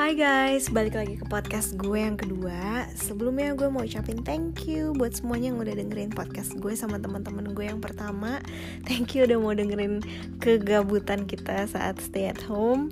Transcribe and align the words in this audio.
Hai 0.00 0.16
guys, 0.16 0.72
balik 0.72 0.96
lagi 0.96 1.20
ke 1.20 1.28
podcast 1.28 1.76
gue 1.76 2.00
yang 2.00 2.16
kedua. 2.16 2.88
Sebelumnya 2.96 3.52
gue 3.52 3.68
mau 3.68 3.84
ucapin 3.84 4.24
thank 4.24 4.64
you 4.64 4.96
buat 4.96 5.12
semuanya 5.12 5.52
yang 5.52 5.60
udah 5.60 5.76
dengerin 5.76 6.08
podcast 6.08 6.56
gue 6.56 6.72
sama 6.72 6.96
teman-teman 6.96 7.52
gue 7.52 7.68
yang 7.68 7.84
pertama. 7.84 8.40
Thank 8.88 9.12
you 9.12 9.28
udah 9.28 9.36
mau 9.36 9.52
dengerin 9.52 10.00
kegabutan 10.40 11.28
kita 11.28 11.68
saat 11.68 12.00
stay 12.00 12.32
at 12.32 12.40
home. 12.40 12.88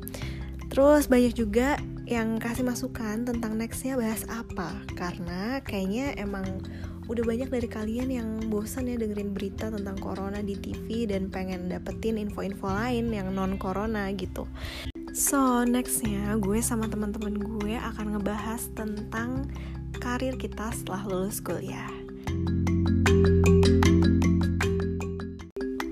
Terus 0.69 1.09
banyak 1.09 1.33
juga 1.33 1.81
yang 2.05 2.37
kasih 2.37 2.69
masukan 2.69 3.25
tentang 3.25 3.57
nextnya 3.57 3.97
bahas 3.97 4.29
apa 4.29 4.77
Karena 4.93 5.65
kayaknya 5.65 6.13
emang 6.21 6.45
udah 7.09 7.25
banyak 7.25 7.49
dari 7.49 7.69
kalian 7.73 8.13
yang 8.13 8.29
bosan 8.53 8.85
ya 8.85 9.01
dengerin 9.01 9.33
berita 9.33 9.73
tentang 9.73 9.97
corona 9.97 10.45
di 10.45 10.61
TV 10.61 11.09
dan 11.09 11.33
pengen 11.33 11.73
dapetin 11.73 12.21
info-info 12.21 12.69
lain 12.69 13.09
yang 13.17 13.33
non 13.33 13.57
corona 13.57 14.13
gitu. 14.13 14.45
So 15.17 15.65
nextnya 15.65 16.37
gue 16.37 16.61
sama 16.61 16.85
teman-teman 16.89 17.37
gue 17.37 17.75
akan 17.81 18.17
ngebahas 18.17 18.69
tentang 18.77 19.49
karir 19.97 20.37
kita 20.37 20.69
setelah 20.73 21.05
lulus 21.09 21.41
kuliah. 21.41 21.89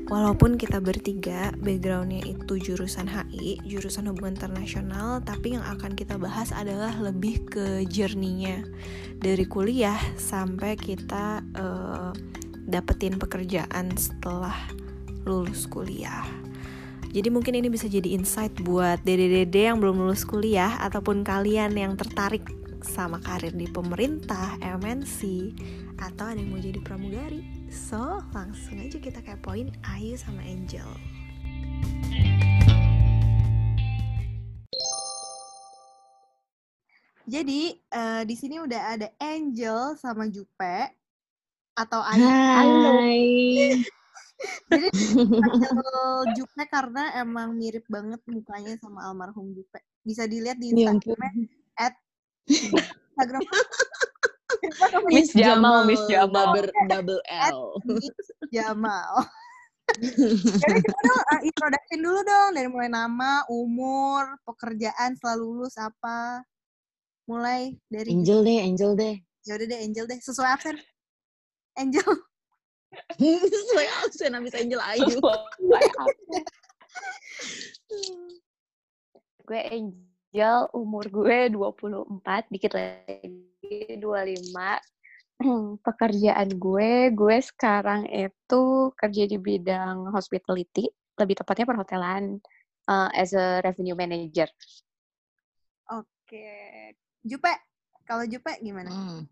Walaupun 0.06 0.54
kita 0.54 0.78
bertiga 0.78 1.50
backgroundnya 1.60 2.22
itu 2.24 2.56
jurusan 2.62 3.10
HI, 3.10 3.58
jurusan 3.66 4.06
hubungan 4.08 4.38
internasional, 4.38 5.20
tapi 5.20 5.58
yang 5.58 5.66
akan 5.66 5.98
kita 5.98 6.14
bahas 6.16 6.54
adalah 6.54 6.94
lebih 7.02 7.42
ke 7.50 7.84
journey-nya 7.90 8.64
dari 9.18 9.44
kuliah 9.44 9.98
sampai 10.14 10.78
kita 10.78 11.42
uh, 11.58 12.14
dapetin 12.64 13.18
pekerjaan 13.18 13.92
setelah 13.98 14.54
lulus 15.26 15.66
kuliah. 15.66 16.45
Jadi 17.16 17.32
mungkin 17.32 17.56
ini 17.56 17.72
bisa 17.72 17.88
jadi 17.88 18.12
insight 18.12 18.52
buat 18.60 19.00
dede-dede 19.00 19.72
yang 19.72 19.80
belum 19.80 20.04
lulus 20.04 20.20
kuliah 20.28 20.76
ataupun 20.84 21.24
kalian 21.24 21.72
yang 21.72 21.96
tertarik 21.96 22.44
sama 22.84 23.16
karir 23.24 23.56
di 23.56 23.64
pemerintah, 23.72 24.60
MNC, 24.60 25.24
atau 25.96 26.28
ada 26.28 26.36
yang 26.36 26.52
mau 26.52 26.60
jadi 26.60 26.76
pramugari. 26.84 27.40
So, 27.72 28.20
langsung 28.36 28.84
aja 28.84 29.00
kita 29.00 29.24
kepoin 29.24 29.72
Ayu 29.96 30.20
sama 30.20 30.44
Angel. 30.44 30.84
Jadi 37.24 37.80
uh, 37.96 38.28
di 38.28 38.36
sini 38.36 38.60
udah 38.60 38.92
ada 38.92 39.08
Angel 39.24 39.96
sama 39.96 40.28
Jupe 40.28 40.92
atau 41.80 42.00
Ayu. 42.04 42.28
Hai. 42.28 44.04
Jadi 44.68 44.88
Jupe 46.36 46.64
karena 46.68 47.16
emang 47.16 47.56
mirip 47.56 47.88
banget 47.88 48.20
mukanya 48.28 48.76
sama 48.80 49.08
almarhum 49.08 49.52
Jupe. 49.56 49.80
Bisa 50.04 50.28
dilihat 50.28 50.60
di 50.60 50.76
Ya 50.76 50.92
Instagramnya 50.92 51.48
at 51.76 51.94
Instagram 52.46 53.42
Miss 55.12 55.32
Jamal, 55.34 55.84
Miss 55.84 56.02
Jamal. 56.06 56.54
double, 56.54 56.70
double 56.88 57.20
L. 57.28 57.76
Miss 57.84 58.28
Jamal. 58.52 59.24
Jadi 60.66 60.80
coba 60.82 61.00
dong 61.06 61.22
uh, 61.22 61.40
introduction 61.46 61.98
dulu 62.02 62.20
dong 62.26 62.50
dari 62.52 62.68
mulai 62.68 62.90
nama, 62.90 63.46
umur, 63.46 64.38
pekerjaan 64.42 65.14
setelah 65.14 65.38
lulus 65.38 65.74
apa. 65.78 66.42
Mulai 67.26 67.74
dari 67.90 68.14
Angel 68.14 68.42
deh, 68.42 68.58
Angel 68.62 68.92
deh. 68.94 69.14
Ya 69.46 69.58
udah 69.58 69.66
deh 69.66 69.78
Angel 69.82 70.06
deh, 70.06 70.18
sesuai 70.18 70.48
absen. 70.58 70.76
Angel. 71.78 72.06
Sesuai 73.20 73.86
absen 74.04 74.32
habis 74.36 74.54
Angel 74.54 74.80
Ayu. 74.82 75.18
gue 79.46 79.60
Angel, 79.70 80.58
umur 80.74 81.06
gue 81.06 81.38
24, 81.54 82.50
dikit 82.50 82.72
lagi 82.74 84.00
25. 84.00 84.02
Pekerjaan 85.86 86.48
gue, 86.56 87.12
gue 87.12 87.36
sekarang 87.44 88.08
itu 88.08 88.90
kerja 88.96 89.22
di 89.28 89.36
bidang 89.38 90.10
hospitality, 90.10 90.88
lebih 91.20 91.36
tepatnya 91.38 91.66
perhotelan 91.68 92.40
uh, 92.88 93.10
as 93.12 93.36
a 93.36 93.60
revenue 93.62 93.94
manager. 93.94 94.48
Oke. 95.92 96.48
Jupe, 97.22 97.52
kalau 98.06 98.24
Jupe 98.26 98.54
gimana? 98.62 98.90
Hmm. 98.90 99.28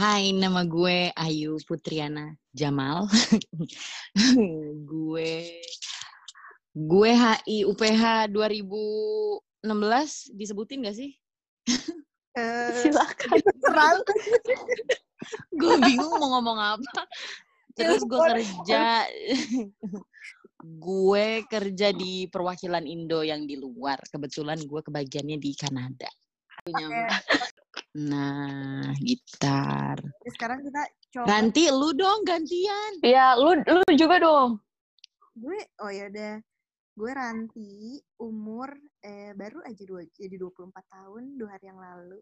Hai, 0.00 0.32
nama 0.32 0.64
gue 0.64 1.12
Ayu 1.12 1.60
Putriana 1.68 2.32
Jamal. 2.56 3.04
gue 4.88 5.60
gue 6.72 7.10
HI 7.12 7.68
UPH 7.68 8.32
2016 8.32 10.32
disebutin 10.32 10.88
gak 10.88 10.96
sih? 10.96 11.12
Uh, 12.32 12.72
Silakan. 12.80 13.36
terlalu. 13.60 14.00
gue 15.60 15.74
bingung 15.84 16.16
mau 16.16 16.40
ngomong 16.40 16.56
apa. 16.56 17.04
Terus 17.76 18.00
gue 18.08 18.16
kerja 18.16 19.04
gue 20.62 21.26
kerja 21.52 21.92
di 21.92 22.32
perwakilan 22.32 22.88
Indo 22.88 23.20
yang 23.20 23.44
di 23.44 23.60
luar. 23.60 24.00
Kebetulan 24.08 24.56
gue 24.64 24.80
kebagiannya 24.80 25.36
di 25.36 25.52
Kanada. 25.52 26.08
Nah, 27.92 28.88
gitar. 28.96 30.00
Sekarang 30.24 30.64
kita 30.64 30.82
coba 31.12 31.26
Ganti 31.28 31.68
lu 31.68 31.92
dong 31.92 32.24
gantian. 32.24 32.92
Ya, 33.04 33.36
lu 33.36 33.60
lu 33.60 33.84
juga 33.92 34.16
dong. 34.16 34.56
gue 35.32 35.56
oh 35.80 35.88
ya 35.88 36.12
udah 36.12 36.44
gue 36.92 37.10
Ranti 37.16 37.96
umur 38.20 38.68
eh 39.00 39.32
baru 39.32 39.64
aja 39.64 39.80
dua 39.88 40.04
jadi 40.12 40.36
24 40.36 40.76
tahun 40.92 41.40
dua 41.40 41.48
hari 41.56 41.72
yang 41.72 41.80
lalu 41.80 42.20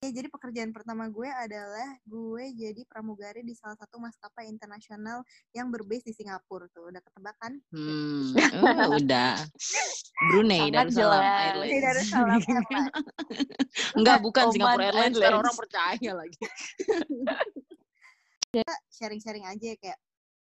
ya 0.00 0.16
jadi 0.16 0.32
pekerjaan 0.32 0.72
pertama 0.72 1.12
gue 1.12 1.28
adalah 1.28 1.92
gue 2.08 2.44
jadi 2.56 2.88
pramugari 2.88 3.44
di 3.44 3.52
salah 3.52 3.76
satu 3.76 4.00
maskapai 4.00 4.48
internasional 4.48 5.20
yang 5.52 5.68
berbase 5.68 6.08
di 6.08 6.16
Singapura 6.16 6.72
tuh 6.72 6.88
udah 6.88 7.04
ketebak 7.04 7.36
kan 7.36 7.60
Hmm, 7.68 8.32
oh, 8.64 8.96
udah. 8.96 9.36
Brunei 10.32 10.72
Darussalam 10.72 11.20
jelas. 11.20 11.44
Airlines. 11.52 11.82
Darussalam 11.84 12.40
Airlines. 12.40 12.92
Enggak, 14.00 14.18
bukan 14.24 14.44
Oman 14.48 14.52
Singapore 14.56 14.84
Airlines. 14.88 15.16
Biar 15.20 15.24
Airlines. 15.28 15.42
orang 15.44 15.56
percaya 15.60 16.10
lagi. 16.16 16.38
sharing-sharing 18.96 19.44
aja 19.46 19.76
kayak 19.78 20.00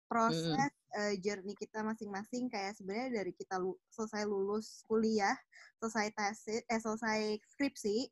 proses 0.10 0.72
eh, 0.98 1.14
journey 1.22 1.54
kita 1.54 1.84
masing-masing 1.86 2.48
kayak 2.50 2.74
sebenarnya 2.80 3.22
dari 3.22 3.32
kita 3.36 3.60
lu- 3.62 3.78
selesai 3.94 4.26
lulus 4.26 4.82
kuliah 4.90 5.38
selesai 5.78 6.10
tesis 6.18 6.66
eh 6.66 6.82
selesai 6.82 7.38
skripsi 7.54 8.10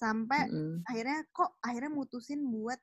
sampai 0.00 0.48
Mm-mm. 0.48 0.80
akhirnya 0.88 1.20
kok 1.28 1.60
akhirnya 1.60 1.92
mutusin 1.92 2.40
buat 2.48 2.80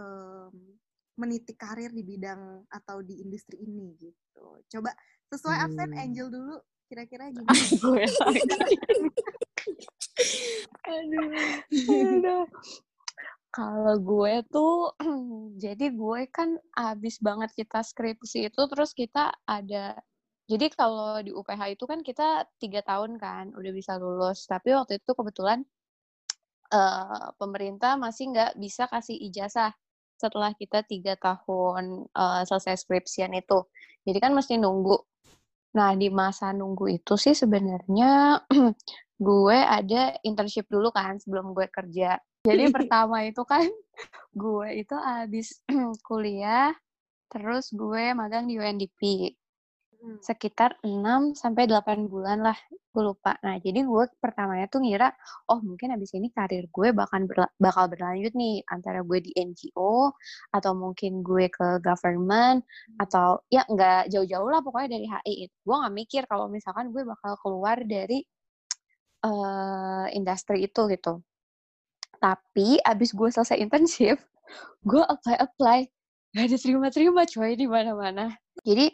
em, 0.00 0.80
meniti 1.16 1.52
karir 1.56 1.92
di 1.92 2.04
bidang 2.04 2.64
atau 2.68 3.00
di 3.04 3.20
industri 3.20 3.60
ini 3.60 3.92
gitu. 4.00 4.60
Coba 4.68 4.92
sesuai 5.28 5.56
absen 5.68 5.90
Hmm. 5.92 6.00
Angel 6.00 6.28
dulu 6.32 6.56
kira-kira 6.88 7.28
gimana? 7.34 7.56
aduh, 10.86 11.28
aduh. 11.72 12.44
Kalau 13.50 13.96
gue 14.04 14.34
tuh, 14.52 14.92
jadi 15.64 15.88
gue 15.88 16.20
kan 16.28 16.60
abis 16.76 17.16
banget 17.24 17.56
kita 17.56 17.80
skripsi 17.80 18.52
itu, 18.52 18.62
terus 18.68 18.92
kita 18.92 19.32
ada, 19.48 19.96
jadi 20.44 20.68
kalau 20.76 21.24
di 21.24 21.32
UPH 21.32 21.72
itu 21.72 21.84
kan 21.88 22.04
kita 22.04 22.44
tiga 22.60 22.84
tahun 22.84 23.16
kan, 23.16 23.56
udah 23.56 23.72
bisa 23.72 23.96
lulus. 23.96 24.44
Tapi 24.44 24.76
waktu 24.76 25.00
itu 25.00 25.10
kebetulan 25.16 25.64
eh, 26.70 27.26
pemerintah 27.40 27.94
masih 27.98 28.32
nggak 28.34 28.52
bisa 28.58 28.86
kasih 28.90 29.16
ijazah 29.30 29.72
setelah 30.16 30.52
kita 30.56 30.82
tiga 30.86 31.14
tahun 31.20 32.08
eh, 32.10 32.42
selesai 32.48 32.86
skripsian 32.86 33.32
itu. 33.36 33.64
Jadi 34.06 34.18
kan 34.22 34.32
mesti 34.32 34.56
nunggu. 34.56 34.96
Nah, 35.76 35.92
di 35.92 36.08
masa 36.08 36.56
nunggu 36.56 36.88
itu 36.88 37.20
sih 37.20 37.36
sebenarnya 37.36 38.40
gue 39.26 39.58
ada 39.58 40.16
internship 40.24 40.64
dulu 40.72 40.88
kan 40.88 41.20
sebelum 41.20 41.52
gue 41.52 41.68
kerja. 41.68 42.16
Jadi 42.46 42.64
pertama 42.76 43.26
itu 43.28 43.44
kan 43.44 43.68
gue 44.32 44.68
itu 44.72 44.96
abis 44.96 45.60
kuliah, 46.08 46.72
terus 47.28 47.74
gue 47.76 48.16
magang 48.16 48.48
di 48.48 48.56
UNDP. 48.56 49.32
Hmm. 50.06 50.22
Sekitar 50.22 50.78
6 50.86 51.34
sampai 51.34 51.66
8 51.66 52.06
bulan 52.06 52.38
lah, 52.38 52.54
gue 52.70 53.02
lupa. 53.02 53.34
Nah, 53.42 53.58
jadi 53.58 53.82
gue 53.82 54.04
pertamanya 54.22 54.70
tuh 54.70 54.86
ngira, 54.86 55.10
oh 55.50 55.58
mungkin 55.58 55.98
abis 55.98 56.14
ini 56.14 56.30
karir 56.30 56.70
gue 56.70 56.94
bakal 56.94 57.26
berla- 57.26 57.50
bakal 57.58 57.90
berlanjut 57.90 58.30
nih 58.38 58.62
antara 58.70 59.02
gue 59.02 59.18
di 59.18 59.34
NGO 59.34 60.14
atau 60.54 60.72
mungkin 60.78 61.26
gue 61.26 61.50
ke 61.50 61.82
government 61.82 62.62
atau 63.02 63.42
ya 63.50 63.66
nggak 63.66 64.14
jauh-jauh 64.14 64.46
lah 64.46 64.62
pokoknya 64.62 64.94
dari 64.94 65.06
HI. 65.10 65.50
Gue 65.66 65.74
nggak 65.74 65.94
mikir 65.98 66.22
kalau 66.30 66.46
misalkan 66.46 66.94
gue 66.94 67.02
bakal 67.02 67.34
keluar 67.42 67.82
dari 67.82 68.22
eh 69.26 70.06
industri 70.14 70.70
itu 70.70 70.86
gitu. 70.94 71.18
Tapi 72.22 72.78
abis 72.78 73.10
gue 73.10 73.28
selesai 73.34 73.58
internship, 73.58 74.22
gue 74.86 75.02
apply 75.02 75.36
apply 75.42 75.80
gak 76.36 76.52
diterima-terima 76.52 77.24
coy 77.24 77.56
di 77.56 77.64
mana-mana. 77.64 78.28
Jadi 78.60 78.92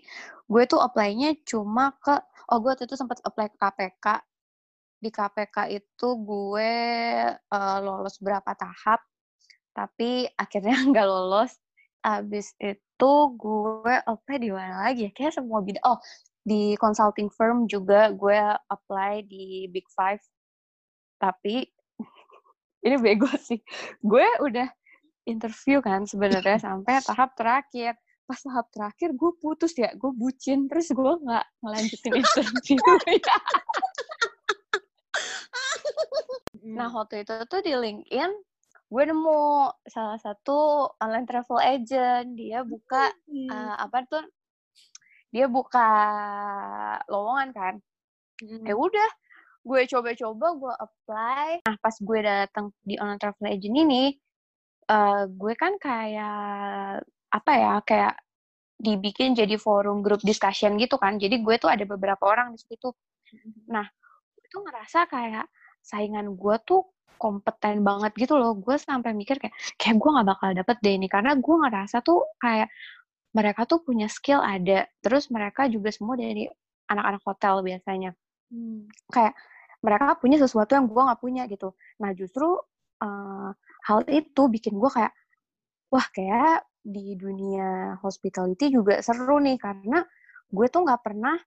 gue 0.53 0.63
tuh 0.69 0.85
apply-nya 0.85 1.33
cuma 1.49 1.97
ke 1.97 2.13
oh 2.53 2.61
gue 2.61 2.77
waktu 2.77 2.85
itu 2.85 3.01
sempat 3.01 3.25
apply 3.25 3.49
ke 3.49 3.57
KPK 3.57 4.07
di 5.03 5.11
KPK 5.11 5.57
itu 5.75 6.09
gue 6.23 6.75
uh, 7.35 7.79
lolos 7.83 8.23
berapa 8.23 8.55
tahap, 8.55 9.03
tapi 9.75 10.31
akhirnya 10.39 10.79
nggak 10.95 11.09
lolos. 11.11 11.59
Abis 12.03 12.55
itu 12.63 13.15
gue 13.35 13.95
apply 14.07 14.37
di 14.39 14.51
mana 14.55 14.87
lagi 14.91 15.11
ya? 15.11 15.13
Kayak 15.15 15.43
semua 15.43 15.59
bidang. 15.63 15.83
Oh, 15.83 15.99
di 16.47 16.79
consulting 16.79 17.31
firm 17.35 17.67
juga 17.67 18.15
gue 18.15 18.39
apply 18.71 19.27
di 19.27 19.67
Big 19.67 19.91
Five. 19.91 20.23
Tapi 21.19 21.67
ini 22.87 22.97
bego 23.03 23.31
sih. 23.43 23.59
Gue 23.99 24.27
udah 24.39 24.71
interview 25.27 25.83
kan 25.83 26.07
sebenarnya 26.07 26.63
sampai 26.63 27.03
tahap 27.03 27.35
terakhir. 27.35 27.99
Pas 28.27 28.39
tahap 28.39 28.71
terakhir 28.71 29.13
gue 29.13 29.33
putus 29.39 29.75
ya, 29.75 29.91
gue 29.95 30.13
bucin 30.15 30.71
terus 30.71 30.91
gue 30.95 31.13
nggak 31.23 31.45
ngelanjutin 31.63 32.13
interview. 32.23 32.79
nah 36.77 36.87
waktu 36.95 37.27
itu 37.27 37.35
tuh 37.51 37.59
di 37.59 37.75
LinkedIn 37.75 38.31
gue 38.93 39.09
nemu 39.09 39.73
salah 39.89 40.21
satu 40.21 40.85
online 41.01 41.25
travel 41.25 41.59
agent. 41.65 42.37
Dia 42.37 42.61
buka 42.61 43.09
uh, 43.49 43.75
apa 43.81 44.05
tuh? 44.05 44.21
Dia 45.33 45.49
buka 45.49 45.89
lowongan 47.09 47.51
kan. 47.57 47.75
Hmm. 48.43 48.67
ya 48.67 48.75
udah 48.75 49.11
gue 49.63 49.81
coba-coba 49.87 50.47
gue 50.59 50.75
apply. 50.77 51.49
Nah 51.65 51.77
pas 51.79 51.95
gue 51.95 52.19
datang 52.21 52.75
di 52.85 52.99
online 52.99 53.21
travel 53.23 53.49
agent 53.49 53.77
ini 53.79 54.05
uh, 54.91 55.31
gue 55.31 55.55
kan 55.55 55.79
kayak 55.79 57.07
apa 57.33 57.53
ya 57.57 57.75
kayak 57.81 58.15
dibikin 58.83 59.33
jadi 59.33 59.57
forum 59.57 60.05
group 60.05 60.21
discussion 60.27 60.77
gitu 60.77 60.99
kan. 60.99 61.17
Jadi 61.17 61.41
gue 61.41 61.55
tuh 61.57 61.71
ada 61.71 61.87
beberapa 61.87 62.23
orang 62.29 62.53
di 62.53 62.61
situ. 62.61 62.93
Nah 63.71 63.87
itu 64.43 64.57
ngerasa 64.59 65.09
kayak 65.09 65.47
saingan 65.81 66.35
gue 66.37 66.57
tuh 66.67 66.85
kompeten 67.17 67.87
banget 67.87 68.13
gitu 68.19 68.35
loh. 68.37 68.53
Gue 68.59 68.77
sampai 68.77 69.15
mikir 69.15 69.39
kayak 69.39 69.55
kayak 69.79 69.97
gue 69.97 70.11
nggak 70.11 70.29
bakal 70.29 70.51
dapet 70.53 70.77
deh 70.83 70.95
ini. 70.99 71.07
Karena 71.07 71.33
gue 71.39 71.57
ngerasa 71.63 72.03
tuh 72.05 72.27
kayak 72.43 72.69
mereka 73.33 73.65
tuh 73.65 73.81
punya 73.81 74.11
skill 74.11 74.43
ada. 74.43 74.85
Terus 75.01 75.31
mereka 75.33 75.71
juga 75.71 75.89
semua 75.95 76.19
dari 76.19 76.51
anak-anak 76.91 77.23
hotel 77.25 77.55
biasanya. 77.65 78.13
Hmm. 78.53 78.85
kayak 79.09 79.33
mereka 79.81 80.21
punya 80.21 80.37
sesuatu 80.37 80.77
yang 80.77 80.85
gue 80.85 81.01
nggak 81.01 81.21
punya 81.25 81.49
gitu. 81.49 81.73
Nah 82.05 82.13
justru 82.13 82.61
uh, 83.01 83.51
hal 83.89 83.99
itu 84.13 84.43
bikin 84.53 84.77
gue 84.77 84.91
kayak 84.93 85.13
wah 85.89 86.07
kayak 86.13 86.69
di 86.83 87.15
dunia 87.15 87.97
hospitality 88.03 88.75
juga 88.75 88.99
seru 88.99 89.39
nih 89.39 89.57
karena 89.59 90.03
gue 90.51 90.67
tuh 90.67 90.83
nggak 90.83 91.03
pernah 91.03 91.39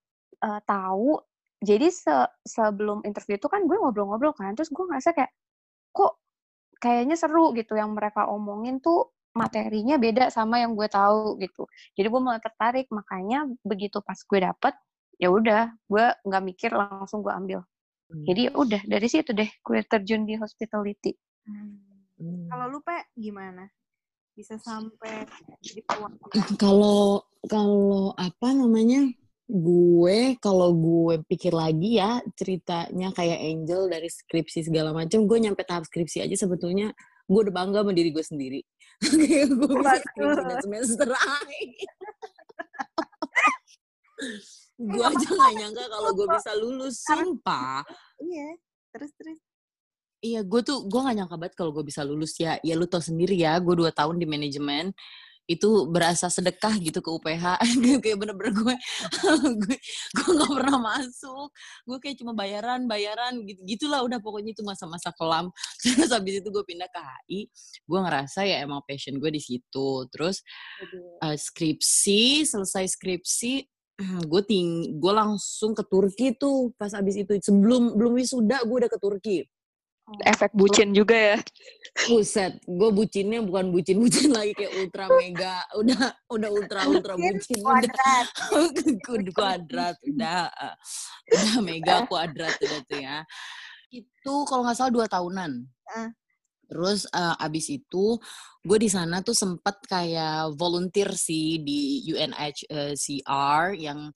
uh, 0.42 0.62
tahu 0.64 1.20
jadi 1.60 1.92
se 1.92 2.16
sebelum 2.48 3.04
interview 3.04 3.36
itu 3.36 3.48
kan 3.52 3.68
gue 3.68 3.76
ngobrol-ngobrol 3.76 4.32
kan 4.32 4.56
terus 4.56 4.72
gue 4.72 4.84
ngerasa 4.88 5.12
kayak 5.12 5.32
kok 5.92 6.20
kayaknya 6.80 7.16
seru 7.20 7.52
gitu 7.56 7.76
yang 7.76 7.96
mereka 7.96 8.28
omongin 8.32 8.80
tuh 8.80 9.16
materinya 9.36 10.00
beda 10.00 10.32
sama 10.32 10.64
yang 10.64 10.74
gue 10.80 10.88
tahu 10.88 11.36
gitu. 11.44 11.68
Jadi 12.00 12.08
gue 12.08 12.22
mulai 12.24 12.40
tertarik, 12.40 12.88
makanya 12.88 13.44
begitu 13.68 14.00
pas 14.00 14.16
gue 14.16 14.40
dapet, 14.40 14.74
ya 15.20 15.28
udah, 15.28 15.76
gue 15.92 16.06
nggak 16.24 16.44
mikir 16.48 16.72
langsung 16.72 17.20
gue 17.20 17.36
ambil. 17.36 17.60
Hmm. 18.08 18.24
Jadi 18.24 18.42
ya 18.48 18.52
udah 18.56 18.82
dari 18.88 19.08
situ 19.12 19.36
deh 19.36 19.50
gue 19.52 19.80
terjun 19.84 20.24
di 20.24 20.40
hospitality. 20.40 21.12
Hmm. 21.44 21.84
Hmm. 22.16 22.48
Kalau 22.48 22.66
lu 22.72 22.80
pe 22.80 22.96
gimana? 23.20 23.68
Bisa 24.36 24.60
sampai 24.60 25.24
jadi 25.64 25.82
Kalau 26.60 27.24
kalau 27.48 28.12
apa 28.20 28.52
namanya? 28.52 29.08
Gue 29.46 30.36
kalau 30.42 30.74
gue 30.74 31.22
pikir 31.30 31.54
lagi 31.54 32.02
ya 32.02 32.18
ceritanya 32.34 33.14
kayak 33.14 33.40
Angel 33.46 33.88
dari 33.88 34.10
skripsi 34.10 34.66
segala 34.68 34.90
macam, 34.92 35.24
gue 35.30 35.38
nyampe 35.38 35.62
tahap 35.62 35.86
skripsi 35.86 36.26
aja 36.26 36.34
sebetulnya 36.34 36.92
gue 37.30 37.40
udah 37.46 37.54
bangga 37.54 37.80
sama 37.86 37.94
diri 37.94 38.10
gue 38.10 38.26
sendiri. 38.26 38.62
Kayak 39.02 39.54
gue 39.54 39.68
bisa 39.70 39.98
skripsi 40.02 40.56
semester 40.66 41.10
akhir. 41.14 41.68
Gue 44.76 45.04
aja 45.04 45.28
gak 45.30 45.54
nyangka 45.56 45.84
kalau 45.88 46.12
gue 46.16 46.28
bisa 46.32 46.52
lulus 46.60 46.96
sumpah. 47.06 47.86
iya 48.24 48.56
terus 48.96 49.12
terus 49.20 49.40
Iya, 50.24 50.42
gue 50.48 50.62
tuh 50.64 50.88
gue 50.88 51.00
gak 51.00 51.16
nyangka 51.16 51.36
banget 51.40 51.54
kalau 51.60 51.72
gue 51.76 51.84
bisa 51.86 52.02
lulus 52.04 52.36
ya. 52.40 52.58
Ya 52.64 52.74
lu 52.80 52.88
tau 52.88 53.04
sendiri 53.04 53.36
ya, 53.36 53.58
gue 53.60 53.76
dua 53.76 53.92
tahun 53.92 54.20
di 54.20 54.28
manajemen 54.28 54.96
itu 55.46 55.86
berasa 55.86 56.26
sedekah 56.26 56.74
gitu 56.82 57.06
ke 57.06 57.10
UPH 57.10 57.62
kayak 58.04 58.18
bener-bener 58.18 58.50
gue 58.50 58.76
gue 59.62 59.78
gue 60.18 60.30
nggak 60.34 60.52
pernah 60.58 60.80
masuk. 60.82 61.54
Gue 61.86 61.98
kayak 62.02 62.18
cuma 62.18 62.34
bayaran 62.34 62.90
bayaran 62.90 63.46
gitu 63.46 63.62
gitulah 63.62 64.02
udah 64.02 64.18
pokoknya 64.18 64.58
itu 64.58 64.66
masa-masa 64.66 65.14
kelam. 65.14 65.54
Terus 65.86 66.10
habis 66.10 66.42
itu 66.42 66.50
gue 66.50 66.64
pindah 66.66 66.90
ke 66.90 67.00
HI 67.00 67.40
gue 67.86 68.00
ngerasa 68.02 68.42
ya 68.50 68.66
emang 68.66 68.82
passion 68.90 69.22
gue 69.22 69.30
di 69.30 69.42
situ. 69.42 69.90
Terus 70.10 70.42
uh, 71.22 71.38
skripsi 71.38 72.50
selesai 72.50 72.98
skripsi 72.98 73.54
gue 74.32 74.42
ting 74.50 74.98
gue 74.98 75.14
langsung 75.14 75.78
ke 75.78 75.86
Turki 75.86 76.34
tuh 76.34 76.74
pas 76.74 76.90
habis 76.90 77.22
itu. 77.22 77.38
Sebelum 77.38 77.94
belum 77.94 78.18
wisuda 78.18 78.66
gue 78.66 78.78
udah 78.82 78.90
ke 78.90 78.98
Turki 78.98 79.46
efek 80.26 80.54
bucin 80.54 80.94
juga 80.94 81.18
ya. 81.18 81.38
Buset, 82.12 82.62
gue 82.68 82.90
bucinnya 82.92 83.42
bukan 83.42 83.72
bucin-bucin 83.74 84.30
lagi 84.30 84.54
kayak 84.54 84.74
ultra 84.78 85.06
mega, 85.16 85.64
udah 85.80 86.02
udah 86.30 86.50
ultra 86.52 86.82
ultra 86.86 87.14
bucin, 87.16 87.58
kuadrat, 87.64 88.28
udah 88.52 89.32
kuadrat, 89.38 89.96
udah 90.04 90.40
udah 91.32 91.56
mega 91.64 92.06
kuadrat 92.06 92.54
udah 92.62 92.80
tuh 92.86 93.00
ya. 93.00 93.18
Itu 93.90 94.46
kalau 94.46 94.68
nggak 94.68 94.78
salah 94.78 94.94
dua 94.94 95.08
tahunan. 95.10 95.52
Uh. 95.90 96.12
Terus 96.66 97.06
uh, 97.14 97.38
abis 97.38 97.78
itu 97.78 98.18
gue 98.66 98.78
di 98.82 98.90
sana 98.90 99.22
tuh 99.22 99.38
sempet 99.38 99.86
kayak 99.86 100.58
volunteer 100.58 101.14
sih 101.14 101.62
di 101.62 102.02
UNHCR 102.10 103.78
yang 103.78 104.10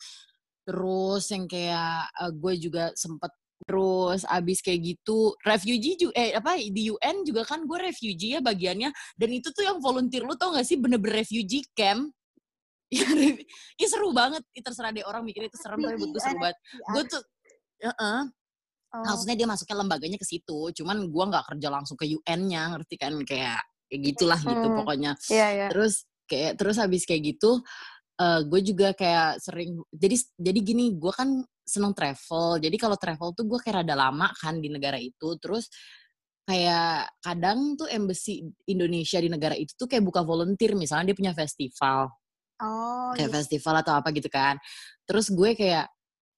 terus 0.65 1.29
yang 1.29 1.45
kayak 1.45 2.09
uh, 2.17 2.33
gue 2.33 2.53
juga 2.57 2.89
sempet 2.97 3.29
terus 3.69 4.25
abis 4.25 4.65
kayak 4.65 4.81
gitu 4.81 5.37
refugee 5.45 5.93
juga 5.93 6.17
eh 6.17 6.33
apa 6.33 6.57
di 6.57 6.89
UN 6.89 7.21
juga 7.21 7.45
kan 7.45 7.61
gue 7.69 7.77
refugee 7.77 8.33
ya 8.33 8.41
bagiannya 8.41 8.89
dan 9.13 9.29
itu 9.29 9.53
tuh 9.53 9.61
yang 9.61 9.77
volunteer 9.77 10.25
lu 10.25 10.33
tau 10.33 10.57
gak 10.57 10.65
sih 10.65 10.81
bener-bener 10.81 11.21
refugee 11.21 11.61
camp 11.77 12.09
ya, 12.89 13.05
ya 13.77 13.85
seru 13.85 14.09
banget 14.09 14.41
ya, 14.49 14.65
terserah 14.65 14.89
deh 14.89 15.05
orang 15.05 15.21
mikir 15.21 15.45
itu 15.45 15.53
serem 15.61 15.77
tapi 15.77 16.01
buat 16.01 16.09
gue 16.17 16.21
seru 16.25 16.37
banget 16.41 16.57
gue 16.65 17.03
tuh 17.13 17.21
uh 17.85 17.93
-uh. 17.93 18.19
Oh. 18.89 19.05
Maksudnya 19.05 19.37
dia 19.37 19.45
masuknya 19.45 19.85
lembaganya 19.85 20.17
ke 20.17 20.25
situ, 20.25 20.73
cuman 20.81 21.13
gue 21.13 21.23
nggak 21.29 21.45
kerja 21.53 21.69
langsung 21.69 21.93
ke 21.93 22.09
UN-nya, 22.09 22.73
ngerti 22.73 22.97
kan 22.97 23.13
kayak 23.21 23.61
kayak 23.85 24.01
gitulah 24.01 24.41
gitu 24.41 24.65
hmm. 24.65 24.77
pokoknya. 24.81 25.11
Yeah, 25.29 25.49
yeah. 25.53 25.69
Terus 25.69 26.09
kayak 26.25 26.57
terus 26.57 26.81
habis 26.81 27.05
kayak 27.05 27.37
gitu, 27.37 27.61
uh, 28.17 28.41
gue 28.49 28.61
juga 28.65 28.97
kayak 28.97 29.45
sering 29.45 29.77
jadi 29.93 30.17
jadi 30.41 30.59
gini, 30.65 30.97
gue 30.97 31.13
kan 31.13 31.45
seneng 31.69 31.93
travel. 31.93 32.57
Jadi 32.57 32.75
kalau 32.75 32.97
travel 32.97 33.37
tuh 33.37 33.45
gue 33.45 33.59
kayak 33.61 33.85
rada 33.85 33.95
lama 33.95 34.27
kan 34.33 34.57
di 34.57 34.67
negara 34.73 34.97
itu. 34.97 35.37
Terus 35.37 35.69
kayak 36.43 37.21
kadang 37.21 37.77
tuh 37.77 37.85
embassy 37.85 38.41
Indonesia 38.65 39.21
di 39.21 39.29
negara 39.29 39.53
itu 39.53 39.77
tuh 39.77 39.85
kayak 39.85 40.01
buka 40.01 40.25
volunteer. 40.25 40.73
Misalnya 40.73 41.13
dia 41.13 41.17
punya 41.17 41.33
festival. 41.37 42.09
Oh, 42.59 43.15
kayak 43.15 43.31
iya. 43.31 43.35
festival 43.39 43.75
atau 43.85 43.93
apa 43.95 44.09
gitu 44.11 44.27
kan. 44.27 44.57
Terus 45.05 45.29
gue 45.31 45.53
kayak 45.53 45.87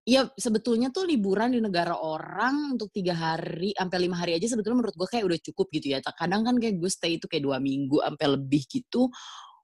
Ya 0.01 0.25
sebetulnya 0.33 0.89
tuh 0.89 1.05
liburan 1.05 1.53
di 1.53 1.61
negara 1.61 1.93
orang 1.93 2.73
untuk 2.73 2.89
tiga 2.89 3.13
hari 3.13 3.69
sampai 3.77 3.97
lima 4.01 4.17
hari 4.17 4.33
aja 4.33 4.49
sebetulnya 4.49 4.81
menurut 4.81 4.97
gue 4.97 5.05
kayak 5.05 5.29
udah 5.29 5.39
cukup 5.45 5.69
gitu 5.77 5.93
ya. 5.93 6.01
Kadang 6.01 6.41
kan 6.41 6.57
kayak 6.57 6.81
gue 6.81 6.89
stay 6.89 7.21
itu 7.21 7.29
kayak 7.29 7.45
dua 7.45 7.61
minggu 7.61 8.01
sampai 8.01 8.27
lebih 8.33 8.65
gitu 8.65 9.13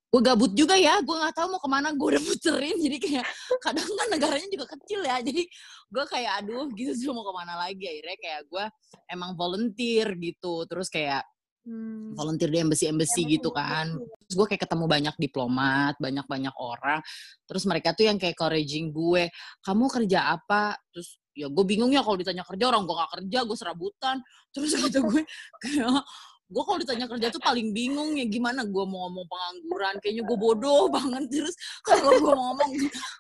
gue 0.07 0.21
gabut 0.23 0.51
juga 0.55 0.79
ya 0.79 1.03
gue 1.03 1.15
nggak 1.15 1.35
tahu 1.35 1.47
mau 1.51 1.61
ke 1.61 1.69
mana 1.69 1.91
gue 1.91 2.07
udah 2.15 2.23
puterin. 2.23 2.77
Jadi 2.85 2.97
kayak 2.97 3.27
kadang 3.59 3.89
kan 3.91 4.07
negaranya 4.07 4.47
juga 4.47 4.65
kecil 4.79 5.03
ya. 5.03 5.19
Jadi 5.19 5.43
gue 5.87 6.05
kayak 6.07 6.31
aduh 6.43 6.67
gitu 6.71 6.91
sih 6.95 7.07
mau 7.11 7.27
ke 7.27 7.33
mana 7.35 7.53
lagi? 7.59 7.83
Akhirnya 7.83 8.17
kayak 8.19 8.41
gue 8.47 8.65
emang 9.11 9.31
volunteer 9.35 10.07
gitu. 10.15 10.63
Terus 10.63 10.87
kayak 10.87 11.27
hmm. 11.67 12.15
volunteer 12.15 12.47
di 12.47 12.59
embassy 12.63 12.87
embassy 12.87 13.21
gitu 13.27 13.51
kan. 13.51 13.99
Terus 13.99 14.35
gue 14.39 14.47
kayak 14.55 14.63
ketemu 14.63 14.85
banyak 14.87 15.15
diplomat 15.19 15.93
banyak 15.99 16.25
banyak 16.25 16.55
orang. 16.55 17.03
Terus 17.43 17.63
mereka 17.67 17.91
tuh 17.91 18.07
yang 18.07 18.15
kayak 18.15 18.39
encouraging 18.39 18.95
gue 18.95 19.27
kamu 19.59 19.85
kerja 19.91 20.39
apa? 20.39 20.79
Terus 20.95 21.19
ya 21.35 21.51
gue 21.51 21.65
bingung 21.67 21.91
ya 21.91 22.01
kalau 22.01 22.17
ditanya 22.17 22.41
kerja 22.47 22.65
orang 22.71 22.87
gue 22.87 22.95
gak 22.95 23.11
kerja 23.19 23.39
gue 23.43 23.57
serabutan. 23.59 24.17
Terus 24.55 24.71
kata 24.71 25.03
gue 25.03 25.21
kayak 25.67 25.99
gue 26.47 26.63
kalau 26.63 26.79
ditanya 26.79 27.05
kerja 27.11 27.27
tuh 27.27 27.43
paling 27.43 27.75
bingung 27.75 28.15
ya 28.15 28.23
gimana 28.23 28.63
gue 28.63 28.83
mau 28.87 29.07
ngomong 29.07 29.27
pengangguran 29.27 29.95
kayaknya 29.99 30.23
gue 30.23 30.37
bodoh 30.39 30.87
banget 30.95 31.23
terus 31.27 31.55
kalau 31.83 32.15
gue 32.15 32.33
ngomong 32.33 32.71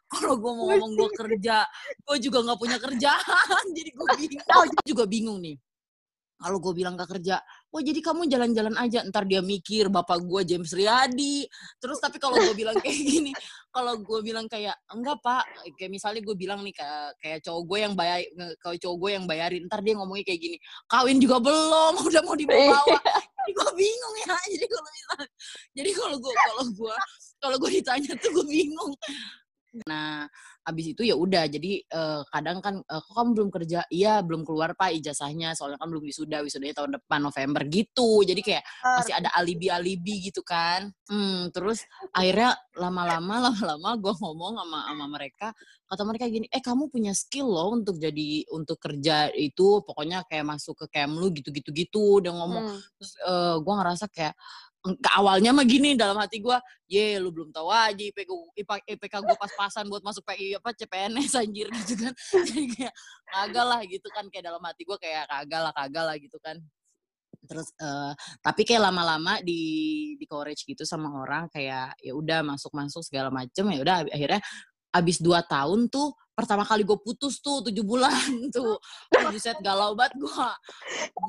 kalau 0.07 0.33
gue 0.39 0.51
mau 0.55 0.65
ngomong 0.71 0.91
gue 0.95 1.09
kerja 1.11 1.67
gue 2.07 2.17
juga 2.23 2.37
nggak 2.47 2.59
punya 2.59 2.77
kerjaan 2.79 3.63
jadi 3.77 3.89
gue 3.91 4.07
bingung. 4.15 4.47
Oh, 4.55 4.65
juga 4.87 5.03
bingung 5.03 5.39
nih 5.43 5.59
kalau 6.37 6.61
gue 6.61 6.73
bilang 6.77 6.93
gak 6.93 7.09
kerja, 7.17 7.41
wah 7.73 7.81
jadi 7.81 7.99
kamu 7.99 8.29
jalan-jalan 8.29 8.77
aja. 8.77 9.01
Ntar 9.09 9.25
dia 9.25 9.41
mikir 9.41 9.89
bapak 9.89 10.21
gue 10.21 10.41
James 10.45 10.69
Riyadi. 10.69 11.49
Terus 11.81 11.97
tapi 11.97 12.21
kalau 12.21 12.37
gue 12.37 12.53
bilang 12.53 12.77
kayak 12.77 12.93
gini, 13.09 13.33
kalau 13.73 13.97
gue 13.97 14.19
bilang 14.21 14.45
kayak 14.45 14.77
enggak 14.93 15.17
pak, 15.25 15.43
kayak 15.75 15.91
misalnya 15.91 16.21
gue 16.21 16.35
bilang 16.37 16.61
nih 16.61 16.73
kayak, 16.77 17.07
kayak 17.17 17.39
cowok 17.41 17.63
gue 17.65 17.77
yang 17.81 17.93
bayar, 17.97 18.19
kalau 18.61 18.75
cowok 18.77 18.97
gue 19.01 19.09
yang 19.17 19.25
bayarin, 19.25 19.61
ntar 19.65 19.81
dia 19.81 19.93
ngomongnya 19.97 20.25
kayak 20.29 20.41
gini, 20.41 20.57
kawin 20.85 21.17
juga 21.17 21.37
belum, 21.41 21.93
udah 22.07 22.21
mau 22.21 22.37
dibawa. 22.37 22.81
jadi 23.47 23.51
gue 23.51 23.69
bingung 23.73 24.15
ya. 24.27 24.35
Jadi 24.57 24.65
kalau 24.67 24.89
misalnya, 24.91 25.27
jadi 25.71 25.91
kalau 25.95 26.17
gue 26.19 26.33
kalau 26.35 26.65
gue 26.67 26.95
kalau 27.39 27.55
gue 27.63 27.71
ditanya 27.79 28.11
tuh 28.19 28.29
gue 28.35 28.45
bingung. 28.47 28.93
Nah, 29.85 30.25
habis 30.63 30.95
itu 30.95 31.03
ya 31.03 31.15
udah. 31.15 31.45
Jadi 31.45 31.83
uh, 31.91 32.23
kadang 32.31 32.63
kan 32.63 32.79
uh, 32.81 33.01
kok 33.03 33.13
kamu 33.13 33.29
belum 33.35 33.49
kerja? 33.51 33.79
Iya, 33.91 34.23
belum 34.23 34.47
keluar 34.47 34.73
Pak 34.73 34.95
ijazahnya. 34.97 35.53
Soalnya 35.53 35.77
kan 35.77 35.91
belum 35.91 36.03
wisuda, 36.03 36.41
wisudanya 36.41 36.75
tahun 36.79 36.97
depan 37.01 37.19
November 37.21 37.61
gitu. 37.67 38.23
Jadi 38.23 38.41
kayak 38.41 38.63
masih 38.83 39.13
ada 39.13 39.29
alibi-alibi 39.35 40.31
gitu 40.31 40.41
kan. 40.41 40.89
Hmm, 41.11 41.51
terus 41.51 41.83
akhirnya 42.15 42.55
lama-lama 42.75 43.35
lama-lama 43.51 43.89
gue 43.99 44.13
ngomong 44.17 44.53
sama 44.63 44.79
sama 44.87 45.05
mereka, 45.11 45.47
kata 45.87 46.03
mereka 46.03 46.25
gini, 46.27 46.47
"Eh, 46.51 46.63
kamu 46.63 46.89
punya 46.91 47.11
skill 47.11 47.47
loh 47.47 47.75
untuk 47.75 47.99
jadi 47.99 48.47
untuk 48.51 48.79
kerja 48.79 49.29
itu, 49.35 49.83
pokoknya 49.83 50.23
kayak 50.27 50.45
masuk 50.47 50.75
ke 50.85 50.99
Kemlu 50.99 51.31
gitu-gitu 51.35 51.69
gitu." 51.75 52.05
Dia 52.23 52.33
ngomong. 52.33 52.63
Hmm. 52.71 52.79
Terus 52.99 53.11
uh, 53.27 53.55
gue 53.61 53.73
ngerasa 53.73 54.05
kayak 54.11 54.35
ke 54.95 55.09
awalnya 55.17 55.51
mah 55.51 55.67
gini 55.67 55.99
dalam 55.99 56.15
hati 56.15 56.39
gue, 56.39 56.57
ye 56.87 57.19
lu 57.19 57.33
belum 57.35 57.51
tahu 57.51 57.67
aja 57.67 57.99
IPK, 57.99 58.31
IPK 58.87 59.13
gue 59.25 59.35
pas-pasan 59.35 59.91
buat 59.91 60.05
masuk 60.05 60.23
PI 60.23 60.55
apa 60.55 60.71
CPNS 60.71 61.33
anjir 61.35 61.67
gitu 61.83 61.93
kan. 61.99 62.13
Jadi 62.15 62.63
kayak 62.77 62.93
kagak 63.27 63.65
lah 63.67 63.81
gitu 63.83 64.07
kan 64.13 64.25
kayak 64.31 64.45
dalam 64.47 64.61
hati 64.63 64.81
gue 64.87 64.97
kayak 65.01 65.27
kagak 65.27 65.61
lah 65.65 65.73
kagak 65.75 66.03
lah 66.07 66.15
gitu 66.15 66.37
kan. 66.39 66.57
Terus 67.47 67.71
uh, 67.79 68.11
tapi 68.43 68.67
kayak 68.67 68.91
lama-lama 68.91 69.39
di 69.39 69.61
di 70.19 70.25
courage 70.27 70.67
gitu 70.67 70.83
sama 70.83 71.11
orang 71.11 71.47
kayak 71.47 71.95
ya 71.99 72.13
udah 72.15 72.43
masuk-masuk 72.43 73.01
segala 73.07 73.31
macem 73.31 73.63
ya 73.71 73.79
udah 73.83 73.97
akhirnya 74.11 74.41
abis 74.97 75.21
dua 75.21 75.45
tahun 75.45 75.87
tuh 75.87 76.17
pertama 76.37 76.61
kali 76.61 76.85
gue 76.85 76.93
putus 77.01 77.41
tuh 77.41 77.65
tujuh 77.65 77.81
bulan 77.81 78.13
tuh. 78.55 78.77
Oh, 78.77 79.29
buset 79.33 79.57
galau 79.65 79.97
banget 79.97 80.13
gue 80.21 80.49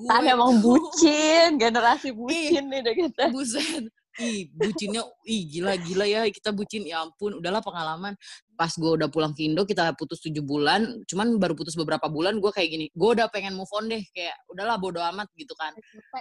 kan 0.04 0.22
emang 0.28 0.60
bucin 0.60 1.56
generasi 1.56 2.12
bucin 2.18 2.68
nih 2.68 2.84
deh 2.84 2.94
kita. 2.94 3.32
buset. 3.32 3.88
Ih 4.18 4.50
bucinnya 4.50 5.06
ih 5.24 5.46
gila 5.46 5.78
gila 5.80 6.04
ya 6.04 6.28
kita 6.28 6.52
bucin. 6.52 6.84
Ya 6.84 7.00
ampun 7.00 7.40
udahlah 7.40 7.64
pengalaman. 7.64 8.12
Pas 8.52 8.68
gue 8.74 8.90
udah 9.00 9.08
pulang 9.08 9.32
ke 9.32 9.48
Indo 9.48 9.64
kita 9.64 9.96
putus 9.96 10.20
tujuh 10.20 10.44
bulan 10.44 10.84
cuman 11.08 11.40
baru 11.40 11.56
putus 11.56 11.72
beberapa 11.78 12.10
bulan 12.12 12.36
gue 12.42 12.50
kayak 12.50 12.68
gini 12.68 12.86
gue 12.90 13.08
udah 13.14 13.30
pengen 13.30 13.54
move 13.54 13.70
on 13.72 13.86
deh 13.88 14.02
kayak 14.12 14.36
udahlah 14.52 14.76
bodo 14.76 15.00
amat 15.00 15.32
gitu 15.40 15.56
kan. 15.56 15.72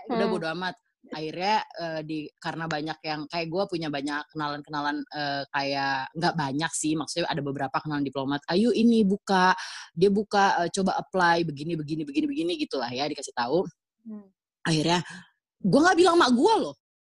Udah 0.08 0.26
hmm. 0.30 0.32
bodo 0.32 0.48
amat 0.56 0.80
akhirnya 1.14 1.64
uh, 1.80 2.02
di 2.04 2.28
karena 2.40 2.66
banyak 2.68 3.00
yang 3.04 3.22
kayak 3.32 3.48
gue 3.48 3.64
punya 3.70 3.88
banyak 3.88 4.22
kenalan-kenalan 4.34 4.98
uh, 5.16 5.44
kayak 5.52 6.12
nggak 6.16 6.36
banyak 6.36 6.72
sih 6.76 6.94
maksudnya 6.98 7.28
ada 7.30 7.42
beberapa 7.44 7.78
kenalan 7.80 8.04
diplomat 8.04 8.42
ayo 8.52 8.72
ini 8.76 9.04
buka 9.08 9.56
dia 9.96 10.10
buka 10.12 10.66
uh, 10.66 10.70
coba 10.70 11.00
apply 11.00 11.48
begini 11.48 11.78
begini 11.78 12.04
begini 12.04 12.26
begini 12.28 12.52
gitulah 12.60 12.90
ya 12.92 13.08
dikasih 13.08 13.34
tahu. 13.36 13.64
Hmm. 14.08 14.24
akhirnya 14.64 15.04
gue 15.64 15.80
nggak 15.82 15.98
bilang 15.98 16.16
mak 16.20 16.32
gue 16.34 16.54
loh. 16.62 16.76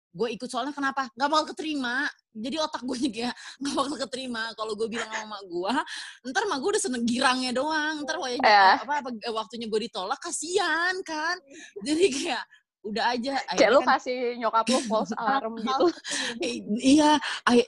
Gue 0.08 0.34
ikut 0.34 0.48
soalnya 0.48 0.72
kenapa? 0.72 1.06
Nggak 1.14 1.28
bakal 1.30 1.46
keterima. 1.54 2.08
Jadi 2.32 2.56
otak 2.58 2.82
gue 2.86 2.96
juga 2.96 3.28
nggak 3.60 3.74
bakal 3.74 3.96
keterima. 4.08 4.42
Kalau 4.56 4.72
gue 4.78 4.88
bilang 4.88 5.10
sama 5.10 5.36
mak 5.36 5.42
gue 5.46 5.72
ntar 6.32 6.42
mak 6.48 6.58
gue 6.62 6.70
udah 6.76 6.82
seneng 6.82 7.04
girangnya 7.04 7.52
doang. 7.52 8.02
Ntar 8.06 8.16
wajahnya 8.18 8.48
eh. 8.48 8.76
apa, 8.82 8.94
apa 9.04 9.10
waktunya 9.34 9.66
gue 9.68 9.80
ditolak 9.90 10.18
kasihan 10.22 10.94
kan? 11.04 11.36
Jadi 11.82 12.04
kayak 12.14 12.44
udah 12.86 13.04
aja 13.10 13.42
kayak 13.58 13.70
lu 13.74 13.80
kan, 13.82 13.98
kasih 13.98 14.38
nyokap 14.38 14.66
lu 14.70 14.80
false 14.86 15.12
alarm 15.20 15.58
gitu. 15.60 15.86
Iya 16.78 17.18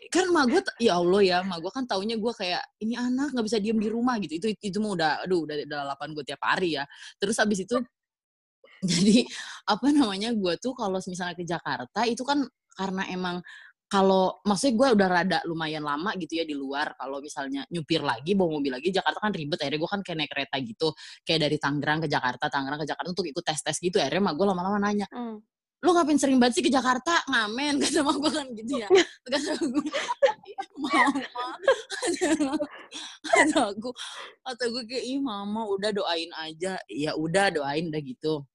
kan 0.09 0.26
mak 0.31 0.45
gue 0.49 0.62
ya 0.79 1.02
allah 1.02 1.21
ya 1.21 1.38
mak 1.43 1.61
gue 1.61 1.73
kan 1.75 1.85
taunya 1.85 2.14
gue 2.14 2.33
kayak 2.33 2.62
ini 2.81 2.95
anak 2.95 3.35
nggak 3.35 3.47
bisa 3.47 3.59
diem 3.59 3.79
di 3.79 3.88
rumah 3.90 4.17
gitu. 4.23 4.38
Itu 4.38 4.47
itu 4.62 4.79
mah 4.79 4.90
udah 4.95 5.11
aduh 5.26 5.45
udah 5.45 5.57
delapan 5.67 6.09
gue 6.14 6.25
tiap 6.25 6.43
hari 6.47 6.79
ya. 6.79 6.85
Terus 7.19 7.37
habis 7.43 7.59
itu 7.67 7.76
jadi 8.90 9.29
apa 9.69 9.93
namanya 9.93 10.33
gue 10.33 10.55
tuh 10.57 10.73
kalau 10.73 10.97
misalnya 11.02 11.37
ke 11.37 11.45
Jakarta 11.45 12.09
itu 12.09 12.25
kan 12.25 12.47
karena 12.79 13.05
emang 13.12 13.45
kalau 13.91 14.39
maksudnya 14.47 14.75
gue 14.79 14.89
udah 15.03 15.09
rada 15.11 15.39
lumayan 15.51 15.83
lama 15.83 16.15
gitu 16.15 16.39
ya 16.39 16.47
di 16.47 16.55
luar 16.55 16.95
kalau 16.95 17.19
misalnya 17.19 17.67
nyupir 17.75 18.07
lagi 18.07 18.39
bawa 18.39 18.63
mobil 18.63 18.71
lagi 18.79 18.95
Jakarta 18.95 19.19
kan 19.19 19.35
ribet 19.35 19.59
akhirnya 19.59 19.83
gue 19.83 19.91
kan 19.91 20.01
kayak 20.07 20.19
naik 20.23 20.31
kereta 20.31 20.57
gitu. 20.63 20.89
Kayak 21.27 21.51
dari 21.51 21.57
Tangerang 21.59 21.99
ke 22.07 22.09
Jakarta 22.09 22.47
Tangerang 22.47 22.79
ke 22.79 22.87
Jakarta 22.87 23.09
untuk 23.11 23.27
ikut 23.27 23.43
tes 23.43 23.59
tes 23.59 23.75
gitu 23.83 23.99
akhirnya 23.99 24.31
mah 24.31 24.35
gue 24.39 24.47
lama-lama 24.47 24.79
nanya 24.79 25.11
mm. 25.11 25.37
lu 25.81 25.91
ngapain 25.97 26.21
sering 26.23 26.39
banget 26.39 26.61
sih 26.61 26.65
ke 26.65 26.71
Jakarta? 26.71 27.19
Ngamen 27.27 27.75
kata 27.83 28.01
mah 28.07 28.15
gue 28.15 28.31
kan 28.31 28.47
gitu 28.55 28.73
ya. 28.79 28.89
Kata 29.27 29.59
gue 29.59 29.85
mama 30.79 31.11
kata 33.27 33.61
aku 33.75 33.91
kata 34.47 34.65
gue 34.71 34.83
kayak 34.87 35.05
ih 35.05 35.19
mama 35.19 35.67
udah 35.67 35.91
doain 35.91 36.31
aja. 36.39 36.79
Ya 36.87 37.19
udah 37.19 37.51
doain 37.51 37.91
udah 37.91 38.03
gitu 38.07 38.47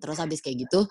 terus 0.00 0.18
habis 0.18 0.40
kayak 0.40 0.66
gitu 0.66 0.88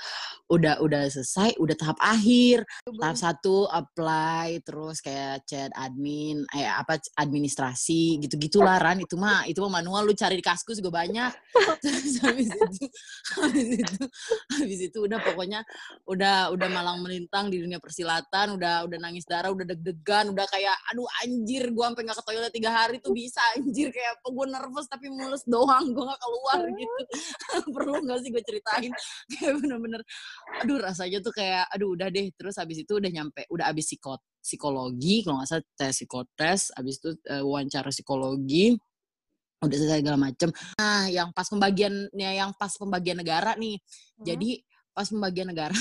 udah 0.50 0.82
udah 0.82 1.06
selesai 1.10 1.58
udah 1.62 1.76
tahap 1.78 1.98
akhir. 2.02 2.66
Tahap 2.86 3.18
satu 3.18 3.70
apply 3.70 4.66
terus 4.66 4.98
kayak 5.00 5.46
chat 5.46 5.70
admin 5.78 6.42
eh 6.58 6.66
apa 6.66 6.98
administrasi 7.18 8.18
gitu 8.26 8.36
gitulah 8.42 8.82
ran. 8.82 8.98
Itu 8.98 9.16
mah 9.16 9.46
itu 9.46 9.62
mah 9.62 9.82
manual 9.82 10.10
lu 10.10 10.14
cari 10.18 10.42
di 10.42 10.46
kaskus 10.46 10.82
juga 10.82 11.06
banyak. 11.06 11.32
Terus 11.84 12.20
habis 12.26 12.50
itu 12.50 12.86
habis 13.40 13.68
itu 13.78 14.04
habis 14.58 14.80
itu 14.90 14.98
udah 15.00 15.20
pokoknya 15.22 15.62
udah 16.10 16.52
udah 16.52 16.68
malang 16.68 17.00
melintang 17.06 17.48
di 17.48 17.62
dunia 17.62 17.80
persilatan 17.80 18.60
udah 18.60 18.84
udah 18.90 18.98
nangis 19.00 19.24
darah 19.24 19.54
udah 19.54 19.64
deg-degan 19.64 20.34
udah 20.34 20.44
kayak 20.50 20.76
aduh 20.92 21.08
anjir 21.24 21.72
gua 21.72 21.94
sampai 21.94 22.04
nggak 22.10 22.18
ke 22.20 22.24
toilet 22.26 22.52
tiga 22.52 22.72
hari 22.74 22.98
tuh 23.00 23.14
bisa 23.14 23.40
anjir. 23.56 23.94
Kayak 23.94 24.20
gua 24.26 24.46
nervous 24.50 24.90
tapi 24.90 25.08
mulus 25.14 25.46
doang 25.46 25.94
gua 25.94 26.12
nggak 26.12 26.22
keluar 26.26 26.60
gitu. 26.74 27.02
Perlu 27.76 27.96
nggak 28.04 28.20
sih 28.26 28.30
gue 28.34 28.44
ceritain 28.44 28.92
kayak 29.34 29.54
bener-bener 29.62 30.02
aduh 30.62 30.78
rasanya 30.82 31.20
tuh 31.24 31.34
kayak 31.34 31.66
aduh 31.72 31.94
udah 31.96 32.08
deh 32.12 32.28
terus 32.36 32.56
habis 32.58 32.82
itu 32.84 32.98
udah 32.98 33.12
nyampe 33.12 33.46
udah 33.50 33.72
habis 33.72 33.90
psikot 33.90 34.20
psikologi 34.40 35.22
kalau 35.24 35.42
nggak 35.42 35.50
salah 35.50 35.66
tes 35.76 35.94
psikotes 35.94 36.62
habis 36.74 36.96
itu 37.04 37.10
uh, 37.28 37.44
wawancara 37.44 37.90
psikologi 37.92 38.76
udah 39.60 39.76
selesai 39.76 40.00
segala 40.00 40.20
macem 40.20 40.50
nah 40.80 41.12
yang 41.12 41.36
pas 41.36 41.48
pembagiannya 41.52 42.32
yang 42.40 42.52
pas 42.56 42.72
pembagian 42.80 43.20
negara 43.20 43.60
nih 43.60 43.76
hmm. 43.76 44.24
jadi 44.24 44.50
pas 44.96 45.08
pembagian 45.12 45.52
negara 45.52 45.76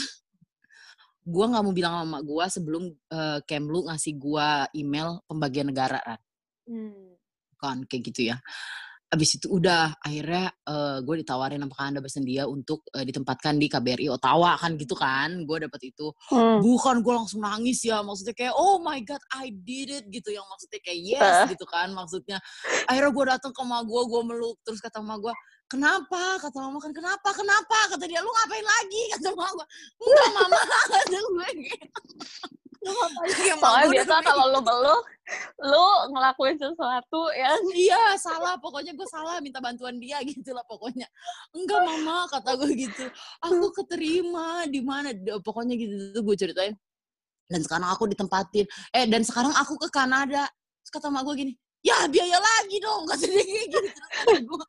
gue 1.29 1.45
nggak 1.45 1.63
mau 1.63 1.75
bilang 1.77 1.95
sama 2.03 2.19
gue 2.25 2.45
sebelum 2.49 2.83
uh, 3.13 3.39
Kemlu 3.45 3.87
ngasih 3.87 4.17
gue 4.17 4.49
email 4.81 5.21
pembagian 5.29 5.69
negara 5.71 6.01
kan 6.03 6.21
hmm. 6.67 7.15
kan 7.61 7.79
kayak 7.87 8.03
gitu 8.11 8.35
ya 8.35 8.37
abis 9.09 9.41
itu 9.41 9.49
udah 9.49 9.97
akhirnya 10.05 10.53
uh, 10.69 11.01
gue 11.01 11.25
ditawarin 11.25 11.65
apakah 11.65 11.89
anda 11.89 12.05
bersedia 12.05 12.45
untuk 12.45 12.85
uh, 12.93 13.01
ditempatkan 13.01 13.57
di 13.57 13.65
KBRI 13.73 14.13
Ottawa 14.13 14.61
kan 14.61 14.77
gitu 14.77 14.93
kan. 14.93 15.49
Gue 15.49 15.65
dapet 15.65 15.93
itu. 15.97 16.13
Hmm. 16.29 16.61
bukan 16.61 17.01
gue 17.01 17.15
langsung 17.15 17.41
nangis 17.41 17.81
ya 17.85 18.05
maksudnya 18.05 18.37
kayak 18.37 18.53
oh 18.53 18.85
my 18.85 19.01
god 19.01 19.21
I 19.33 19.49
did 19.49 19.89
it 19.89 20.05
gitu 20.13 20.37
yang 20.37 20.45
maksudnya 20.53 20.81
kayak 20.85 21.01
yes 21.01 21.37
uh. 21.45 21.47
gitu 21.49 21.65
kan 21.65 21.89
maksudnya. 21.97 22.37
Akhirnya 22.85 23.13
gue 23.13 23.25
datang 23.25 23.53
ke 23.57 23.63
mama 23.65 23.85
gue 23.89 24.03
gue 24.05 24.23
meluk 24.29 24.57
terus 24.61 24.81
kata 24.85 25.01
mama 25.01 25.17
gue 25.25 25.35
kenapa? 25.73 26.37
Kata 26.45 26.57
mama 26.61 26.79
kan 26.81 26.93
kenapa? 26.93 27.29
Kenapa? 27.33 27.79
Kata 27.97 28.05
dia 28.05 28.21
lu 28.21 28.29
ngapain 28.29 28.67
lagi? 28.67 29.03
Kata 29.17 29.29
mama 29.33 29.53
gue 29.57 29.67
enggak 30.05 30.31
mama. 30.37 30.59
Kata 30.93 30.99
gue 31.09 31.23
Soalnya 33.59 33.89
biasa 33.91 34.15
kalau 34.23 34.45
lu 34.55 34.61
belum, 34.63 35.01
lu 35.67 35.89
ngelakuin 36.15 36.57
sesuatu 36.57 37.23
ya. 37.35 37.53
Iya, 37.75 38.05
salah. 38.17 38.55
Pokoknya 38.63 38.95
gue 38.95 39.09
salah 39.11 39.43
minta 39.43 39.59
bantuan 39.59 39.99
dia 39.99 40.23
gitu 40.31 40.55
lah 40.55 40.63
pokoknya. 40.65 41.07
Enggak 41.53 41.81
mama, 41.83 42.31
kata 42.31 42.55
gue 42.59 42.71
gitu. 42.79 43.05
Aku 43.43 43.75
keterima 43.75 44.65
di 44.71 44.81
mana? 44.81 45.11
Pokoknya 45.43 45.75
gitu 45.75 46.23
gue 46.23 46.37
ceritain. 46.39 46.75
Dan 47.49 47.61
sekarang 47.65 47.89
aku 47.91 48.07
ditempatin. 48.07 48.67
Eh, 48.95 49.05
dan 49.09 49.25
sekarang 49.25 49.53
aku 49.57 49.75
ke 49.81 49.89
Kanada. 49.91 50.47
Terus 50.85 50.93
kata 50.95 51.09
mak 51.11 51.27
gue 51.27 51.35
gini, 51.35 51.53
ya 51.83 52.07
biaya 52.07 52.39
lagi 52.39 52.77
dong. 52.79 53.09
Kata 53.09 53.25
dia 53.27 53.45
gitu. 53.45 53.79
Terus 53.81 53.97
kata 53.97 54.39
gue, 54.45 54.65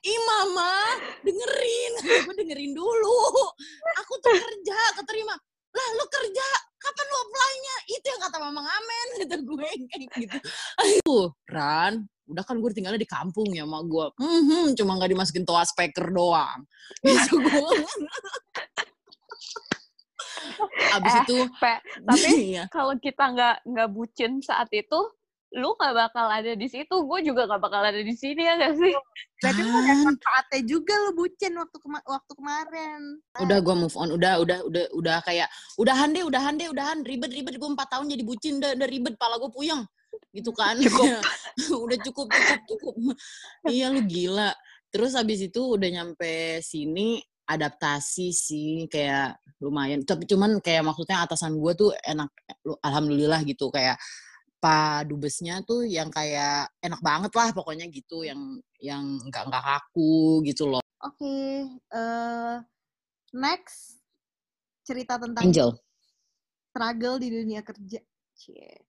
Ih 0.00 0.20
mama, 0.24 0.72
dengerin. 1.20 1.92
Gue 2.24 2.34
dengerin 2.44 2.72
dulu. 2.72 3.20
Aku 4.04 4.12
tuh 4.20 4.32
kerja, 4.32 4.78
keterima. 4.96 5.36
Lah 5.70 5.88
lu 5.94 6.06
kerja, 6.10 6.48
kapan 6.80 7.06
lu 7.06 7.16
apply-nya? 7.28 7.76
Itu 7.92 8.06
yang 8.08 8.20
kata 8.24 8.36
Mama 8.40 8.60
Ngamen, 8.64 9.08
kata 9.20 9.36
gue 9.44 9.68
kayak 9.92 10.08
gitu. 10.16 10.38
Ayo, 10.80 11.16
Ran, 11.46 12.08
udah 12.30 12.44
kan 12.46 12.56
gue 12.58 12.70
tinggalnya 12.72 13.00
di 13.00 13.10
kampung 13.10 13.48
ya 13.52 13.68
sama 13.68 13.84
gue. 13.84 14.06
Hmm, 14.16 14.42
hmm, 14.48 14.66
cuma 14.78 14.96
nggak 14.96 15.10
dimasukin 15.12 15.44
toa 15.44 15.62
speaker 15.68 16.08
doang. 16.08 16.64
Gitu 17.06 17.36
gue. 17.38 17.70
Abis 20.90 21.14
eh, 21.14 21.20
itu, 21.24 21.36
Pe, 21.56 21.74
tapi 22.04 22.28
iya. 22.52 22.64
kalau 22.68 22.92
kita 23.00 23.32
nggak 23.32 23.56
nggak 23.64 23.88
bucin 23.92 24.44
saat 24.44 24.68
itu, 24.72 25.00
lu 25.50 25.74
gak 25.74 25.94
bakal 25.98 26.30
ada 26.30 26.54
di 26.54 26.70
situ, 26.70 26.94
gue 26.94 27.20
juga 27.26 27.42
gak 27.50 27.58
bakal 27.58 27.82
ada 27.82 27.98
di 27.98 28.14
sini 28.14 28.46
ya 28.46 28.54
gak 28.54 28.78
sih? 28.78 28.94
Berarti 29.42 29.60
lu 29.66 29.70
ada 29.74 29.82
Kan. 29.90 29.98
manfaatnya 30.06 30.60
juga 30.62 30.94
lu 30.94 31.10
bucin 31.18 31.52
waktu 31.58 31.76
kema- 31.82 32.06
waktu 32.06 32.32
kemarin. 32.38 33.00
Udah 33.42 33.58
gue 33.58 33.74
move 33.74 33.96
on, 33.98 34.14
udah 34.14 34.38
udah 34.38 34.58
udah 34.70 34.84
udah 34.94 35.18
kayak 35.26 35.50
udahan 35.74 36.14
deh, 36.14 36.22
udahan 36.22 36.54
deh, 36.54 36.70
udahan 36.70 36.98
ribet 37.02 37.34
ribet 37.34 37.58
gue 37.58 37.66
empat 37.66 37.88
tahun 37.90 38.14
jadi 38.14 38.22
bucin, 38.22 38.62
udah, 38.62 38.78
udah 38.78 38.88
ribet, 38.88 39.14
pala 39.18 39.42
gue 39.42 39.50
puyeng 39.50 39.82
gitu 40.30 40.54
kan. 40.54 40.78
udah 41.86 41.98
cukup 42.06 42.30
cukup 42.30 42.60
cukup. 42.70 42.94
iya 43.66 43.90
lu 43.90 44.06
gila. 44.06 44.54
Terus 44.90 45.18
habis 45.18 45.42
itu 45.42 45.58
udah 45.78 45.86
nyampe 45.90 46.62
sini 46.62 47.18
adaptasi 47.50 48.30
sih 48.30 48.86
kayak 48.86 49.34
lumayan. 49.58 50.06
Tapi 50.06 50.30
cuman 50.30 50.62
kayak 50.62 50.86
maksudnya 50.86 51.26
atasan 51.26 51.58
gue 51.58 51.72
tuh 51.74 51.90
enak, 52.06 52.30
lu- 52.62 52.78
alhamdulillah 52.86 53.42
gitu 53.42 53.66
kayak 53.74 53.98
Pak 54.60 55.08
Dubesnya 55.08 55.64
tuh 55.64 55.88
yang 55.88 56.12
kayak 56.12 56.68
enak 56.84 57.00
banget 57.00 57.32
lah 57.32 57.48
pokoknya 57.56 57.88
gitu 57.88 58.22
yang 58.28 58.60
yang 58.76 59.16
nggak 59.26 59.48
nggak 59.48 59.64
kaku 59.64 60.44
gitu 60.44 60.68
loh. 60.68 60.84
Oke, 61.00 61.64
eh 61.72 62.56
next 63.32 64.04
cerita 64.84 65.16
tentang 65.16 65.48
Angel. 65.48 65.72
struggle 66.70 67.16
di 67.16 67.28
dunia 67.32 67.64
kerja. 67.64 68.04
Cie. 68.36 68.84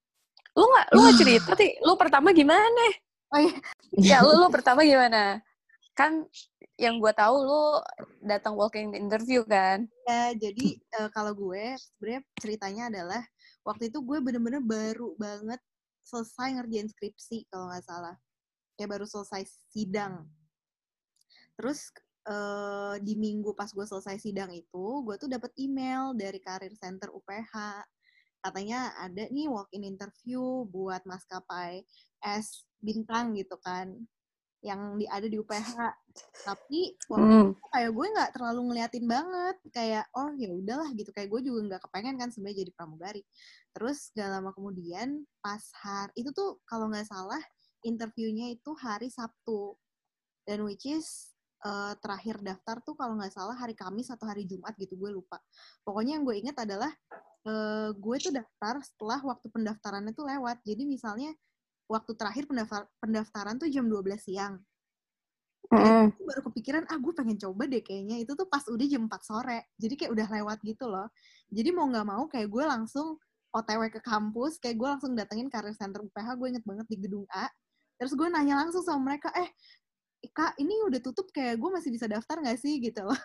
Lu 0.51 0.68
gak, 0.68 0.88
lu 0.92 1.00
gak 1.08 1.18
cerita 1.24 1.51
sih, 1.56 1.72
lu 1.80 1.96
pertama 1.96 2.36
gimana? 2.36 2.84
Oh 3.32 3.40
iya, 3.40 3.56
Ya 3.96 4.18
lu, 4.20 4.36
lu 4.36 4.48
pertama 4.51 4.84
gimana? 4.84 5.40
Kan 5.96 6.28
yang 6.75 7.00
gue 7.00 7.13
tahu 7.16 7.48
lu 7.48 7.63
datang 8.20 8.60
walking 8.60 8.92
interview 8.92 9.48
kan? 9.48 9.88
ya, 10.04 10.36
jadi 10.36 10.75
eh, 10.75 11.10
kalau 11.16 11.32
gue 11.32 11.80
sebenarnya 11.80 12.22
ceritanya 12.36 12.84
adalah 12.92 13.22
waktu 13.62 13.94
itu 13.94 14.01
gue 14.01 14.18
bener-bener 14.22 14.62
baru 14.62 15.13
banget 15.18 15.62
selesai 16.01 16.58
ngerjain 16.58 16.89
skripsi 16.89 17.46
kalau 17.50 17.70
nggak 17.70 17.86
salah. 17.86 18.15
Kayak 18.75 18.98
baru 18.98 19.06
selesai 19.06 19.46
sidang. 19.70 20.25
Terus 21.53 21.94
eh, 22.25 22.96
di 23.06 23.13
minggu 23.18 23.53
pas 23.53 23.70
gue 23.70 23.86
selesai 23.86 24.18
sidang 24.18 24.50
itu, 24.50 24.86
gue 25.06 25.15
tuh 25.22 25.30
dapat 25.30 25.53
email 25.62 26.18
dari 26.18 26.41
Karir 26.41 26.74
Center 26.77 27.13
UPH. 27.13 27.86
Katanya 28.41 28.98
ada 28.98 29.30
nih 29.30 29.46
walk-in 29.46 29.86
interview 29.86 30.65
buat 30.65 31.06
maskapai 31.06 31.86
S 32.25 32.65
bintang 32.82 33.38
gitu 33.38 33.53
kan, 33.62 33.94
yang 34.62 34.96
di, 34.98 35.10
ada 35.10 35.25
di 35.25 35.38
UPH. 35.41 35.74
Tapi 36.46 36.96
waktu 37.10 37.34
Hmm. 37.34 37.50
itu 37.58 37.65
kayak 37.74 37.91
gue 37.98 38.08
nggak 38.13 38.32
terlalu 38.38 38.62
ngeliatin 38.72 39.06
banget, 39.10 39.58
kayak 39.74 40.06
oh 40.13 40.30
ya 40.38 40.50
udahlah 40.53 40.89
gitu, 40.94 41.10
kayak 41.10 41.30
gue 41.34 41.41
juga 41.50 41.60
nggak 41.68 41.82
kepengen 41.89 42.15
kan 42.22 42.30
sebenarnya 42.30 42.58
jadi 42.65 42.72
pramugari. 42.77 43.22
Terus 43.74 44.13
gak 44.13 44.30
lama 44.30 44.51
kemudian 44.53 45.25
pas 45.41 45.63
hari 45.82 46.13
itu 46.20 46.30
tuh 46.36 46.62
kalau 46.70 46.91
nggak 46.91 47.08
salah 47.10 47.41
interviewnya 47.82 48.53
itu 48.53 48.72
hari 48.77 49.10
Sabtu 49.10 49.74
dan 50.46 50.62
which 50.62 50.86
is 50.86 51.34
eh, 51.65 51.94
terakhir 52.01 52.41
daftar 52.41 52.82
tuh 52.86 52.94
kalau 52.94 53.18
nggak 53.18 53.34
salah 53.34 53.58
hari 53.58 53.74
Kamis 53.74 54.10
atau 54.13 54.30
hari 54.30 54.46
Jumat 54.46 54.77
gitu 54.77 54.94
gue 54.98 55.10
lupa. 55.10 55.41
Pokoknya 55.82 56.18
yang 56.20 56.25
gue 56.27 56.36
inget 56.38 56.58
adalah 56.60 56.91
eh, 57.50 57.89
gue 57.98 58.18
tuh 58.22 58.34
daftar 58.36 58.77
setelah 58.86 59.20
waktu 59.25 59.48
pendaftarannya 59.50 60.13
tuh 60.13 60.30
lewat. 60.30 60.62
Jadi 60.62 60.86
misalnya 60.86 61.34
waktu 61.91 62.12
terakhir 62.15 62.48
pendaftar 62.48 62.88
pendaftaran 63.03 63.60
tuh 63.60 63.67
jam 63.67 63.83
12 63.91 64.15
siang. 64.24 64.55
Mm. 65.71 66.12
Aku 66.12 66.24
baru 66.27 66.41
kepikiran, 66.51 66.83
ah 66.88 67.00
gue 67.00 67.13
pengen 67.15 67.38
coba 67.39 67.63
deh 67.67 67.83
kayaknya. 67.83 68.24
Itu 68.24 68.36
tuh 68.36 68.48
pas 68.48 68.63
udah 68.67 68.88
jam 68.88 69.07
4 69.07 69.24
sore. 69.24 69.60
Jadi 69.75 69.93
kayak 70.00 70.12
udah 70.15 70.27
lewat 70.27 70.57
gitu 70.63 70.88
loh. 70.88 71.07
Jadi 71.51 71.69
mau 71.71 71.88
nggak 71.88 72.07
mau 72.07 72.24
kayak 72.27 72.48
gue 72.48 72.63
langsung 72.63 73.19
OTW 73.51 73.91
ke 73.91 74.00
kampus, 74.00 74.60
kayak 74.63 74.79
gue 74.79 74.88
langsung 74.88 75.12
datengin 75.12 75.51
Career 75.51 75.75
Center 75.75 76.00
UPH, 76.07 76.27
gue 76.39 76.48
inget 76.55 76.65
banget 76.67 76.88
di 76.88 76.98
gedung 77.00 77.27
A. 77.31 77.51
Terus 78.00 78.15
gue 78.15 78.27
nanya 78.31 78.63
langsung 78.63 78.83
sama 78.83 79.12
mereka, 79.12 79.27
eh 79.36 79.51
Kak, 80.31 80.55
ini 80.62 80.86
udah 80.86 81.01
tutup 81.03 81.33
kayak 81.33 81.57
gue 81.57 81.69
masih 81.74 81.89
bisa 81.91 82.05
daftar 82.05 82.39
nggak 82.39 82.60
sih 82.60 82.79
gitu 82.79 83.03
loh. 83.03 83.17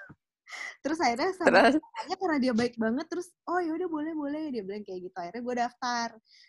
Terus 0.82 0.98
akhirnya 1.02 1.30
sama 1.34 1.72
Terus? 1.74 2.16
Karena 2.16 2.38
dia 2.38 2.52
baik 2.54 2.74
banget 2.78 3.06
terus 3.10 3.28
oh 3.50 3.58
ya 3.58 3.72
udah 3.74 3.88
boleh 3.90 4.12
boleh 4.14 4.42
dia 4.54 4.62
bilang 4.62 4.84
kayak 4.86 5.10
gitu. 5.10 5.16
Akhirnya 5.18 5.42
gue 5.42 5.54
daftar. 5.58 6.08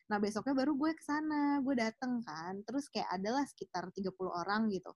Nah 0.09 0.17
besoknya 0.21 0.53
baru 0.53 0.71
gue 0.77 0.91
ke 0.93 1.03
sana 1.03 1.59
gue 1.61 1.75
dateng 1.75 2.21
kan. 2.21 2.53
Terus 2.63 2.85
kayak 2.93 3.09
adalah 3.09 3.43
sekitar 3.49 3.89
30 3.89 4.13
orang 4.29 4.69
gitu. 4.69 4.91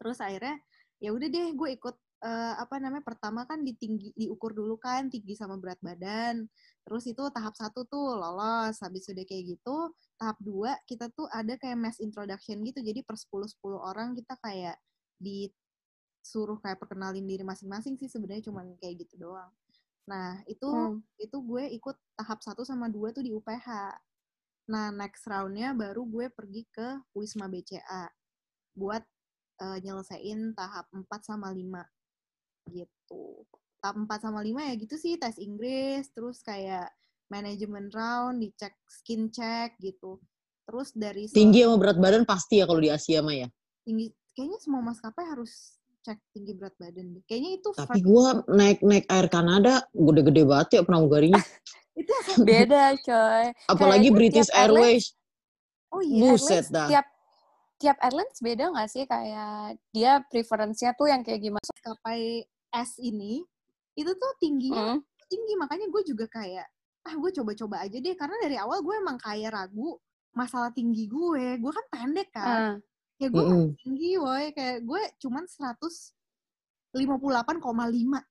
Terus 0.00 0.18
akhirnya 0.22 0.56
ya 0.98 1.10
udah 1.14 1.28
deh 1.30 1.48
gue 1.54 1.68
ikut 1.78 1.96
eh, 2.24 2.54
apa 2.58 2.76
namanya 2.82 3.04
pertama 3.06 3.46
kan 3.46 3.62
ditinggi 3.62 4.10
diukur 4.18 4.50
dulu 4.50 4.74
kan 4.80 5.06
tinggi 5.12 5.36
sama 5.36 5.60
berat 5.60 5.78
badan. 5.84 6.48
Terus 6.82 7.04
itu 7.06 7.22
tahap 7.30 7.54
satu 7.54 7.84
tuh 7.86 8.16
lolos 8.16 8.80
habis 8.80 9.04
udah 9.12 9.24
kayak 9.28 9.58
gitu. 9.58 9.92
Tahap 10.18 10.36
dua 10.40 10.74
kita 10.88 11.12
tuh 11.12 11.28
ada 11.30 11.54
kayak 11.60 11.78
mass 11.78 12.00
introduction 12.00 12.64
gitu. 12.64 12.80
Jadi 12.80 13.04
per 13.04 13.14
10 13.20 13.46
10 13.52 13.78
orang 13.78 14.16
kita 14.16 14.34
kayak 14.40 14.76
disuruh 16.28 16.60
kayak 16.60 16.76
perkenalin 16.76 17.24
diri 17.24 17.40
masing-masing 17.40 17.96
sih 17.96 18.04
sebenarnya 18.04 18.52
cuman 18.52 18.76
kayak 18.76 19.08
gitu 19.08 19.16
doang 19.16 19.48
nah 20.04 20.36
itu 20.44 20.68
Hmm. 20.68 21.00
itu 21.16 21.36
gue 21.40 21.64
ikut 21.80 21.96
tahap 22.20 22.44
1 22.44 22.64
sama 22.68 22.88
2 22.88 23.12
tuh 23.12 23.20
di 23.20 23.28
UPH. 23.32 23.92
Nah, 24.68 24.88
next 24.92 25.24
round-nya 25.28 25.72
baru 25.76 26.04
gue 26.08 26.28
pergi 26.32 26.64
ke 26.68 27.00
Wisma 27.12 27.44
BCA 27.48 28.08
buat 28.72 29.04
eh, 29.60 29.78
nyelesain 29.84 30.56
tahap 30.56 30.88
4 30.92 31.04
sama 31.24 31.52
5 31.52 31.84
gitu. 32.72 33.44
Tahap 33.84 33.96
4 34.00 34.20
sama 34.28 34.40
5 34.40 34.64
ya 34.64 34.74
gitu 34.80 34.96
sih, 34.96 35.20
tes 35.20 35.36
Inggris, 35.36 36.08
terus 36.12 36.40
kayak 36.40 36.88
manajemen 37.28 37.92
round, 37.92 38.40
dicek 38.40 38.72
skin 38.88 39.28
check 39.28 39.76
gitu. 39.76 40.16
Terus 40.64 40.92
dari 40.96 41.28
Tinggi 41.28 41.68
sama 41.68 41.76
berat 41.76 42.00
badan 42.00 42.24
pasti 42.24 42.60
ya 42.60 42.64
kalau 42.64 42.80
di 42.80 42.88
Asia 42.88 43.20
mah 43.20 43.36
ya. 43.36 43.48
tinggi 43.84 44.08
kayaknya 44.32 44.60
semua 44.60 44.80
maskapai 44.84 45.24
harus 45.24 45.77
cek 46.08 46.18
tinggi 46.32 46.52
berat 46.52 46.72
badan 46.74 47.12
deh. 47.12 47.22
Kayaknya 47.22 47.50
itu 47.54 47.68
Tapi 47.70 47.84
first- 47.94 48.02
gua 48.02 48.26
naik 48.48 48.80
naik 48.80 49.04
Air 49.06 49.28
Kanada 49.28 49.84
gede-gede 49.90 50.42
banget 50.42 50.68
ya 50.72 50.82
pramugarinya. 50.82 51.36
itu 52.00 52.12
Beda 52.40 52.96
coy. 52.96 53.44
Apalagi 53.66 54.08
Kayaknya 54.08 54.16
British 54.16 54.50
Airways. 54.50 55.04
oh 55.88 56.00
iya, 56.00 56.20
Buset 56.22 56.64
Airlines, 56.64 56.68
dah. 56.70 56.88
tiap 56.88 57.06
tiap 57.78 57.96
airlines 58.00 58.38
beda 58.38 58.64
nggak 58.68 58.88
sih 58.88 59.04
kayak 59.04 59.54
dia 59.88 60.18
preference-nya 60.24 60.92
tuh 60.92 61.06
yang 61.06 61.22
kayak 61.22 61.38
gimana? 61.40 61.62
maskapai 61.64 62.42
S 62.70 62.98
ini 62.98 63.40
itu 63.94 64.10
tuh 64.10 64.32
tingginya 64.36 64.94
Hmm. 64.94 65.00
tinggi 65.24 65.54
makanya 65.54 65.86
gue 65.86 66.02
juga 66.04 66.26
kayak 66.28 66.66
ah 67.02 67.14
gue 67.14 67.30
coba-coba 67.32 67.80
aja 67.80 67.96
deh 67.96 68.12
karena 68.12 68.36
dari 68.38 68.56
awal 68.56 68.78
gue 68.78 68.94
emang 68.94 69.16
kayak 69.16 69.50
ragu 69.50 69.94
masalah 70.32 70.68
tinggi 70.70 71.06
gue 71.06 71.56
gue 71.56 71.72
kan 71.72 71.86
pendek 71.88 72.28
kan 72.30 72.46
Ah. 72.46 72.74
Ya 73.18 73.28
gue 73.28 73.36
Mm-mm. 73.36 73.74
nggak 73.74 73.82
tinggi 73.82 74.10
woy 74.16 74.44
kayak 74.54 74.78
gue 74.82 75.02
cuman 75.18 75.44
158,5 75.44 76.94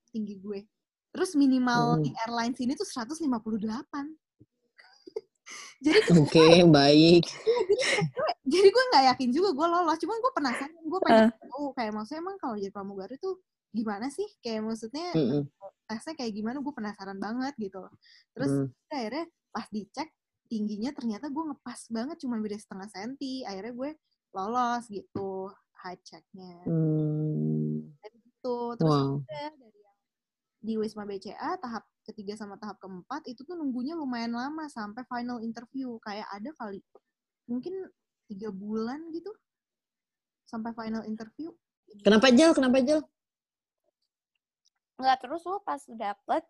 tinggi 0.10 0.36
gue 0.40 0.60
terus 1.12 1.32
minimal 1.34 1.98
Mm. 1.98 2.04
di 2.04 2.10
airlines 2.24 2.60
ini 2.60 2.74
tuh 2.74 2.88
158 2.88 3.28
jadi 5.84 6.00
Oke, 6.16 6.64
baik. 6.80 7.24
jadi 8.44 8.68
gue 8.68 8.84
nggak 8.92 9.04
yakin 9.14 9.30
juga 9.32 9.50
gue 9.54 9.68
lolos 9.68 9.98
cuman 10.00 10.18
gue 10.18 10.32
penasaran 10.34 10.74
gue 10.80 11.00
pengen 11.04 11.30
tahu 11.36 11.64
kayak 11.76 11.92
maksudnya 11.94 12.20
emang 12.24 12.38
kalau 12.40 12.56
jadi 12.56 12.72
pramugari 12.72 13.16
tuh 13.20 13.36
gimana 13.72 14.08
sih 14.08 14.26
kayak 14.40 14.64
maksudnya 14.64 15.12
Mm-mm. 15.14 15.44
tesnya 15.86 16.14
kayak 16.16 16.34
gimana 16.34 16.58
gue 16.60 16.74
penasaran 16.74 17.20
banget 17.20 17.54
gitu 17.60 17.84
loh 17.84 17.92
terus 18.32 18.52
Mm. 18.52 18.68
akhirnya 18.90 19.26
pas 19.52 19.68
dicek 19.68 20.10
tingginya 20.48 20.96
ternyata 20.96 21.28
gue 21.28 21.44
ngepas 21.44 21.92
banget 21.92 22.18
cuma 22.24 22.40
beda 22.40 22.56
setengah 22.56 22.88
senti 22.88 23.44
akhirnya 23.44 23.74
gue 23.76 23.90
lolos 24.38 24.86
gitu 24.88 25.50
high 25.82 25.98
checknya 26.06 26.62
Hmm. 26.64 27.90
gitu 28.06 28.78
terus 28.78 28.86
Wow. 28.86 29.26
udah 29.26 29.50
dari 29.58 29.74
yang 29.74 29.98
di 30.58 30.74
Wisma 30.78 31.04
BCA 31.04 31.58
tahap 31.58 31.86
ketiga 32.04 32.34
sama 32.34 32.56
tahap 32.56 32.78
keempat 32.78 33.26
itu 33.26 33.42
tuh 33.42 33.54
nunggunya 33.54 33.94
lumayan 33.94 34.32
lama 34.32 34.70
sampai 34.70 35.02
final 35.06 35.42
interview 35.42 35.98
kayak 36.00 36.30
ada 36.30 36.54
kali 36.56 36.80
mungkin 37.46 37.74
tiga 38.26 38.50
bulan 38.50 39.10
gitu 39.12 39.34
sampai 40.46 40.72
final 40.72 41.02
interview 41.04 41.50
Kenapa 42.04 42.28
Jel? 42.30 42.52
Kenapa 42.52 42.84
Jel? 42.84 43.00
Nggak 44.98 45.18
terus 45.24 45.42
lu 45.48 45.56
pas 45.62 45.80
dapet, 45.88 46.44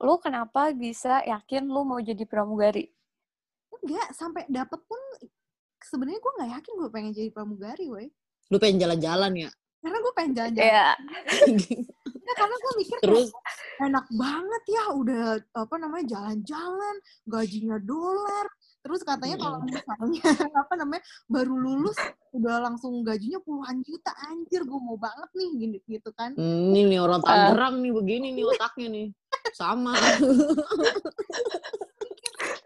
lu 0.00 0.18
kenapa 0.18 0.74
bisa 0.74 1.22
yakin 1.22 1.70
lu 1.70 1.86
mau 1.86 2.02
jadi 2.02 2.26
pramugari? 2.26 2.90
enggak 3.82 4.10
sampai 4.14 4.46
dapet 4.46 4.78
pun 4.86 4.98
sebenarnya 5.84 6.18
gue 6.18 6.32
nggak 6.34 6.50
yakin 6.52 6.72
gue 6.74 6.88
pengen 6.88 7.12
jadi 7.12 7.30
pramugari 7.30 7.86
woi 7.86 8.06
Lu 8.48 8.56
pengen 8.56 8.78
jalan-jalan 8.80 9.32
ya? 9.38 9.50
karena 9.78 9.98
gue 9.98 10.12
pengen 10.14 10.32
jalan-jalan 10.32 10.68
Iya. 10.68 10.88
Ya, 12.22 12.34
karena 12.38 12.54
gue 12.54 12.72
mikir 12.78 12.96
Terus 13.02 13.28
kayak 13.28 13.90
enak 13.90 14.06
banget 14.08 14.62
ya 14.70 14.84
udah 14.94 15.24
apa 15.52 15.74
namanya 15.74 16.06
jalan-jalan 16.08 16.96
gajinya 17.26 17.76
dolar 17.76 18.46
terus 18.78 19.02
katanya 19.02 19.36
kalau 19.36 19.58
misalnya 19.60 20.22
apa 20.62 20.74
namanya 20.74 21.02
baru 21.26 21.50
lulus 21.52 21.98
udah 22.30 22.62
langsung 22.62 23.02
gajinya 23.02 23.42
puluhan 23.42 23.82
juta 23.82 24.14
anjir 24.26 24.62
gue 24.62 24.80
mau 24.80 24.94
banget 24.94 25.30
nih 25.34 25.48
gini 25.56 25.78
gitu 25.84 26.14
kan 26.14 26.30
Hmm, 26.32 26.70
ini 26.70 26.94
nih 26.94 26.98
orang 26.98 27.20
Tangerang 27.20 27.74
nih 27.78 27.90
begini 27.90 28.28
nih 28.32 28.44
otaknya 28.46 28.86
nih. 28.88 29.06
Sama. 29.52 29.92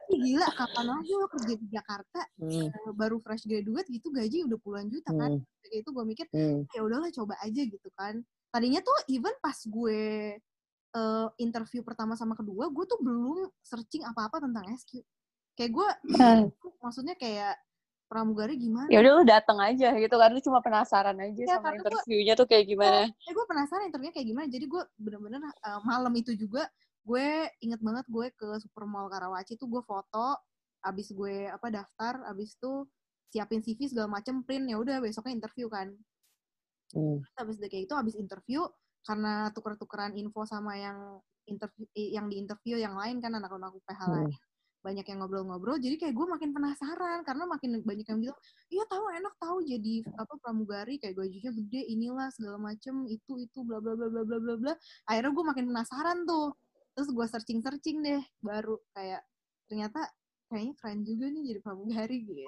Gila 0.07 0.47
kapan 0.49 0.87
lagi 0.87 1.13
lo 1.13 1.27
kerja 1.27 1.55
di 1.55 1.67
Jakarta 1.67 2.21
Hmm, 2.37 2.69
eh, 2.69 2.93
baru 2.93 3.17
fresh 3.19 3.45
graduate 3.45 3.89
gitu 3.89 4.09
gaji 4.09 4.45
udah 4.45 4.59
puluhan 4.59 4.87
juta 4.87 5.11
kan? 5.11 5.35
Hmm, 5.35 5.43
itu 5.69 5.89
gue 5.89 6.05
mikir 6.05 6.27
hmm. 6.31 6.71
ya 6.71 6.81
udahlah 6.81 7.11
coba 7.11 7.35
aja 7.41 7.63
gitu 7.63 7.89
kan. 7.93 8.23
Tadinya 8.49 8.81
tuh 8.81 8.95
even 9.09 9.35
pas 9.39 9.59
gue 9.59 10.01
eh, 10.93 11.29
interview 11.37 11.83
pertama 11.83 12.15
sama 12.15 12.33
kedua 12.33 12.69
gue 12.69 12.85
tuh 12.85 12.99
belum 12.99 13.51
searching 13.61 14.03
apa-apa 14.03 14.41
tentang 14.41 14.65
SQ 14.71 15.03
kayak 15.55 15.71
gue 15.73 15.89
Hmm. 16.15 16.49
maksudnya 16.79 17.15
kayak 17.15 17.59
pramugari 18.07 18.55
gimana? 18.55 18.87
Ya 18.87 19.03
udah 19.03 19.13
lu 19.13 19.25
datang 19.27 19.59
aja 19.59 19.91
gitu 19.93 20.15
kan 20.15 20.31
lu 20.31 20.39
cuma 20.39 20.63
penasaran 20.63 21.19
aja 21.19 21.43
Ya, 21.43 21.59
sama 21.59 21.75
gua- 21.75 21.83
interviewnya 21.83 22.39
tuh 22.39 22.47
kayak 22.47 22.65
gimana. 22.65 23.11
Eh 23.11 23.33
gue 23.35 23.47
penasaran 23.51 23.91
interviewnya 23.91 24.15
kayak 24.15 24.29
gimana. 24.31 24.47
Jadi 24.47 24.65
gue 24.65 24.83
bener-bener 24.95 25.43
eh, 25.43 25.81
malam 25.83 26.15
itu 26.15 26.31
juga 26.33 26.71
gue 27.07 27.29
inget 27.63 27.79
banget 27.79 28.07
gue 28.11 28.27
ke 28.35 28.49
supermall 28.59 29.07
Karawaci 29.07 29.55
tuh 29.55 29.71
gue 29.71 29.83
foto 29.87 30.35
abis 30.83 31.15
gue 31.15 31.47
apa 31.47 31.71
daftar 31.71 32.27
abis 32.27 32.59
itu 32.59 32.87
siapin 33.31 33.63
CV 33.63 33.91
segala 33.91 34.11
macem 34.19 34.43
print 34.43 34.67
ya 34.71 34.77
udah 34.79 34.99
besoknya 34.99 35.39
interview 35.39 35.71
kan 35.71 35.95
Hmm. 36.95 37.19
habis 37.35 37.59
udah 37.59 37.67
kayak 37.67 37.91
itu 37.91 37.95
habis 37.99 38.15
interview 38.15 38.63
karena 39.03 39.51
tuker-tukeran 39.51 40.15
info 40.15 40.47
sama 40.47 40.79
yang 40.79 41.19
interview 41.51 41.83
eh, 41.99 42.15
yang 42.15 42.31
di 42.31 42.39
interview 42.39 42.79
yang 42.79 42.95
lain 42.95 43.19
kan 43.19 43.35
anak-anak 43.35 43.75
UPH 43.75 44.01
Hmm. 44.07 44.15
lain 44.23 44.31
banyak 44.87 45.03
yang 45.03 45.19
ngobrol-ngobrol 45.19 45.83
jadi 45.83 45.99
kayak 45.99 46.15
gue 46.15 46.27
makin 46.31 46.55
penasaran 46.55 47.27
karena 47.27 47.43
makin 47.43 47.83
banyak 47.83 48.07
yang 48.07 48.23
bilang 48.23 48.39
iya 48.71 48.87
tahu 48.87 49.03
enak 49.19 49.35
tahu 49.43 49.59
jadi 49.67 49.95
apa 50.15 50.35
pramugari 50.39 51.03
kayak 51.03 51.19
gajinya 51.19 51.51
gede 51.59 51.81
inilah 51.91 52.31
segala 52.31 52.55
macem 52.71 53.03
itu 53.11 53.35
itu 53.43 53.59
bla 53.67 53.83
bla 53.83 53.99
bla 53.99 54.07
bla 54.07 54.23
bla 54.23 54.39
bla 54.39 54.55
bla 54.55 54.73
akhirnya 55.11 55.35
gue 55.35 55.45
makin 55.51 55.65
penasaran 55.75 56.23
tuh 56.23 56.55
terus 56.97 57.13
gue 57.13 57.27
searching 57.29 57.61
searching 57.61 58.01
deh 58.01 58.25
baru 58.41 58.81
kayak 58.97 59.21
ternyata 59.69 60.01
kayaknya 60.49 60.75
keren 60.81 61.01
juga 61.05 61.29
nih 61.29 61.43
jadi 61.53 61.61
pramugari 61.61 62.17
gitu 62.27 62.45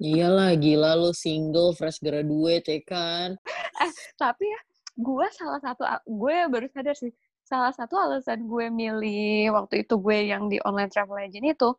Iyalah, 0.00 0.56
gila 0.56 0.96
lu 0.96 1.12
single, 1.12 1.76
fresh 1.76 2.00
graduate, 2.00 2.64
ya 2.72 2.80
kan? 2.88 3.36
tapi 4.22 4.48
ya 4.48 4.60
gue 4.96 5.26
salah 5.36 5.60
satu 5.60 5.84
gue 6.08 6.36
baru 6.48 6.66
sadar 6.72 6.96
sih 6.96 7.12
salah 7.44 7.72
satu 7.72 8.00
alasan 8.00 8.48
gue 8.48 8.72
milih 8.72 9.52
waktu 9.52 9.84
itu 9.84 10.00
gue 10.00 10.32
yang 10.32 10.48
di 10.48 10.56
online 10.64 10.88
travel 10.88 11.20
agent 11.20 11.44
itu 11.44 11.70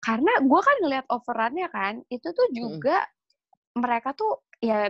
karena 0.00 0.30
gue 0.40 0.60
kan 0.60 0.76
ngeliat 0.80 1.06
offerannya 1.12 1.68
kan 1.68 2.00
itu 2.08 2.28
tuh 2.32 2.48
juga 2.52 3.04
mereka 3.76 4.12
tuh 4.16 4.40
ya 4.60 4.88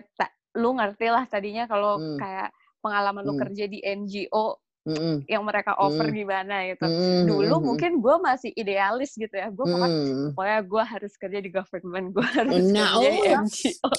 lu 0.58 0.74
ngerti 0.74 1.06
lah 1.10 1.24
tadinya 1.26 1.66
kalau 1.66 1.98
Hmm. 1.98 2.18
kayak 2.18 2.50
pengalaman 2.82 3.22
lu 3.26 3.34
Hmm. 3.34 3.42
kerja 3.46 3.64
di 3.70 3.78
NGO 3.82 4.58
Mm-mm. 4.88 5.16
yang 5.24 5.42
mereka 5.42 5.72
offer 5.74 6.04
Hmm. 6.04 6.16
gimana 6.16 6.54
gitu 6.66 6.82
Mm-mm, 6.82 7.24
dulu 7.24 7.54
mungkin 7.62 7.98
gue 7.98 8.16
masih 8.18 8.50
idealis 8.52 9.12
gitu 9.12 9.30
ya 9.30 9.48
gue 9.48 9.60
pokoknya 9.60 9.90
Mm. 9.90 10.26
pokoknya 10.32 10.58
gue 10.62 10.82
harus 10.84 11.12
kerja 11.14 11.38
di 11.38 11.50
government 11.50 12.06
gue 12.10 12.26
harus 12.38 12.62
Nah, 12.66 12.88
kerja 12.94 13.08
di 13.08 13.20
oh. 13.20 13.38
NGO 13.38 13.90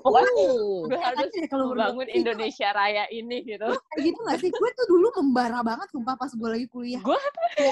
pokoknya 0.00 0.32
Uh. 0.34 0.80
gue 0.84 0.98
harus 0.98 1.18
Katanya 1.24 1.48
kalau 1.48 1.66
membangun 1.70 2.06
itu- 2.06 2.16
Indonesia 2.18 2.68
Raya 2.70 3.04
ini 3.08 3.36
gitu 3.42 3.64
kayak 3.66 4.02
gitu 4.02 4.18
gak 4.22 4.38
sih 4.38 4.50
gue 4.50 4.70
tuh 4.70 4.86
dulu 4.86 5.06
membara 5.16 5.58
banget 5.60 5.88
sumpah 5.88 6.14
pas 6.14 6.28
gue 6.28 6.48
lagi 6.50 6.66
kuliah 6.66 7.00
Gue- 7.00 7.16
gue 7.16 7.68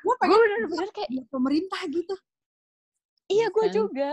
gue 0.00 0.14
pengen 0.18 0.36
bener-bener 0.36 0.88
kayak 0.90 1.10
di 1.10 1.20
pemerintah 1.26 1.80
gitu 1.86 2.14
iya 3.26 3.46
gue 3.48 3.64
Kan? 3.64 3.72
juga 3.72 4.12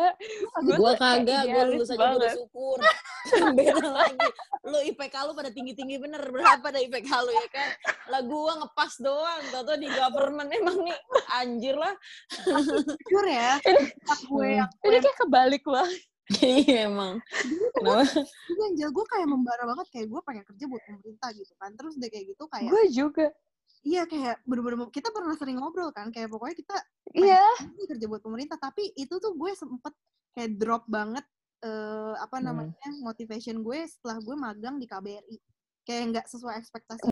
Gua 0.57 0.75
Gue 0.77 0.91
kagak, 0.95 1.43
gue 1.45 1.63
lulus 1.67 1.89
aja 1.89 1.99
gue 1.99 2.17
bersyukur. 2.17 2.77
Beda 3.57 3.85
lagi. 3.85 4.27
Lu 4.63 4.77
IPK 4.81 5.15
lu 5.25 5.33
pada 5.33 5.49
tinggi-tinggi 5.49 5.97
bener. 5.97 6.21
Berapa 6.25 6.67
dah 6.67 6.79
IPK 6.79 7.09
lu 7.21 7.31
ya 7.31 7.47
kan? 7.47 7.69
Lah 8.07 8.21
gue 8.21 8.51
ngepas 8.57 8.93
doang. 8.99 9.41
Tau-tau 9.49 9.75
di 9.75 9.87
government 9.87 10.49
emang 10.57 10.77
nih. 10.81 10.97
Anjir 11.33 11.75
lah. 11.75 11.93
jujur 12.31 13.25
ya 13.25 13.59
pas 14.01 14.19
gue 14.19 14.39
Hmm. 14.41 14.57
yang 14.57 14.69
ini 14.81 14.97
kayak 14.99 15.17
kebalik 15.17 15.63
banget 15.63 15.99
Iya 16.41 16.87
emang. 16.87 17.19
Kenapa? 17.75 18.23
gue 18.23 18.63
Angel 18.65 18.89
gue 18.89 19.05
kayak 19.05 19.27
membara 19.27 19.63
banget 19.65 19.87
kayak 19.91 20.07
gue 20.07 20.21
pengen 20.23 20.43
kerja 20.45 20.63
buat 20.65 20.83
pemerintah 20.83 21.29
gitu 21.33 21.53
kan 21.55 21.71
terus 21.75 21.93
udah 21.95 22.09
kayak 22.09 22.25
gitu 22.31 22.43
kayak 22.47 22.69
gue 22.69 22.83
juga 22.89 23.27
iya 23.81 24.05
kayak 24.05 24.45
bener-bener 24.45 24.85
kita 24.89 25.09
pernah 25.09 25.33
sering 25.33 25.57
ngobrol 25.57 25.89
kan 25.89 26.13
kayak 26.13 26.29
pokoknya 26.29 26.55
kita 26.57 26.75
iya 27.17 27.41
ini 27.65 27.85
kerja 27.89 28.05
buat 28.05 28.21
pemerintah 28.21 28.57
tapi 28.57 28.93
itu 28.93 29.17
tuh 29.17 29.33
gue 29.33 29.51
sempet 29.57 29.93
kayak 30.31 30.57
drop 30.57 30.85
banget 30.85 31.25
eh, 31.61 32.13
apa 32.17 32.37
Hmm. 32.37 32.45
namanya 32.53 32.89
motivation 33.01 33.61
gue 33.61 33.79
setelah 33.85 34.21
gue 34.21 34.35
magang 34.37 34.77
di 34.77 34.85
KBRI 34.85 35.37
kayak 35.81 36.03
nggak 36.13 36.25
sesuai 36.29 36.61
ekspektasi 36.61 37.09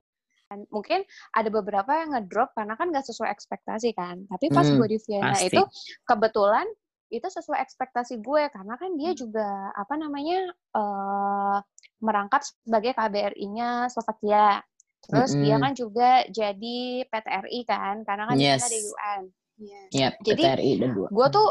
kan. 0.50 0.66
mungkin 0.70 1.06
ada 1.34 1.50
beberapa 1.50 1.90
yang 1.94 2.10
ngedrop 2.14 2.50
karena 2.58 2.74
kan 2.74 2.90
gak 2.90 3.06
sesuai 3.06 3.30
ekspektasi 3.30 3.94
kan 3.94 4.26
tapi 4.26 4.50
pas 4.50 4.66
Hmm, 4.66 4.82
gue 4.82 4.88
di 4.90 5.00
Vienna 5.06 5.38
pasti. 5.38 5.54
itu 5.54 5.62
kebetulan 6.06 6.66
itu 7.10 7.26
sesuai 7.26 7.58
ekspektasi 7.62 8.18
gue 8.22 8.50
karena 8.50 8.74
kan 8.78 8.94
dia 8.98 9.14
juga 9.14 9.46
apa 9.74 9.94
namanya 9.94 10.50
eh 10.54 11.58
merangkap 12.02 12.42
sebagai 12.42 12.94
KBRI-nya 12.94 13.90
Slovakia 13.90 14.62
terus 15.02 15.32
dia 15.34 15.56
Mm-mm. 15.56 15.64
kan 15.64 15.74
juga 15.74 16.10
jadi 16.28 16.80
PTRI 17.06 17.60
kan 17.64 17.96
karena 18.04 18.24
kan 18.26 18.36
di 18.36 18.46
sana 18.46 18.60
ada 18.60 18.76
Yes. 18.76 18.90
UN 18.90 19.22
Iya. 19.60 19.82
Yap, 19.92 20.14
Jadi, 20.24 20.40
PTRI 20.40 20.72
dan 20.80 20.90
dua. 20.96 21.08
gue 21.12 21.28
tuh 21.30 21.48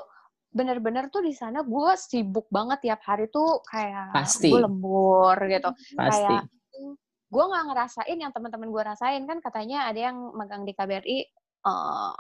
bener-bener 0.49 1.05
tuh 1.09 1.21
di 1.21 1.37
sana 1.37 1.61
gue 1.61 1.91
sibuk 1.95 2.49
banget 2.49 2.81
tiap 2.83 3.05
hari 3.05 3.29
tuh 3.29 3.61
kayak 3.63 4.17
Pasti. 4.17 4.49
gue 4.49 4.65
lembur 4.65 5.37
gitu 5.45 5.69
Pasti. 5.93 6.25
kayak 6.25 6.49
gue 7.29 7.45
nggak 7.45 7.65
ngerasain 7.69 8.17
yang 8.17 8.33
teman-teman 8.33 8.73
gue 8.73 8.83
rasain 8.83 9.23
kan 9.23 9.39
katanya 9.39 9.93
ada 9.93 10.01
yang 10.09 10.17
magang 10.33 10.65
di 10.65 10.73
KBRI 10.73 11.19
eh, 11.63 12.13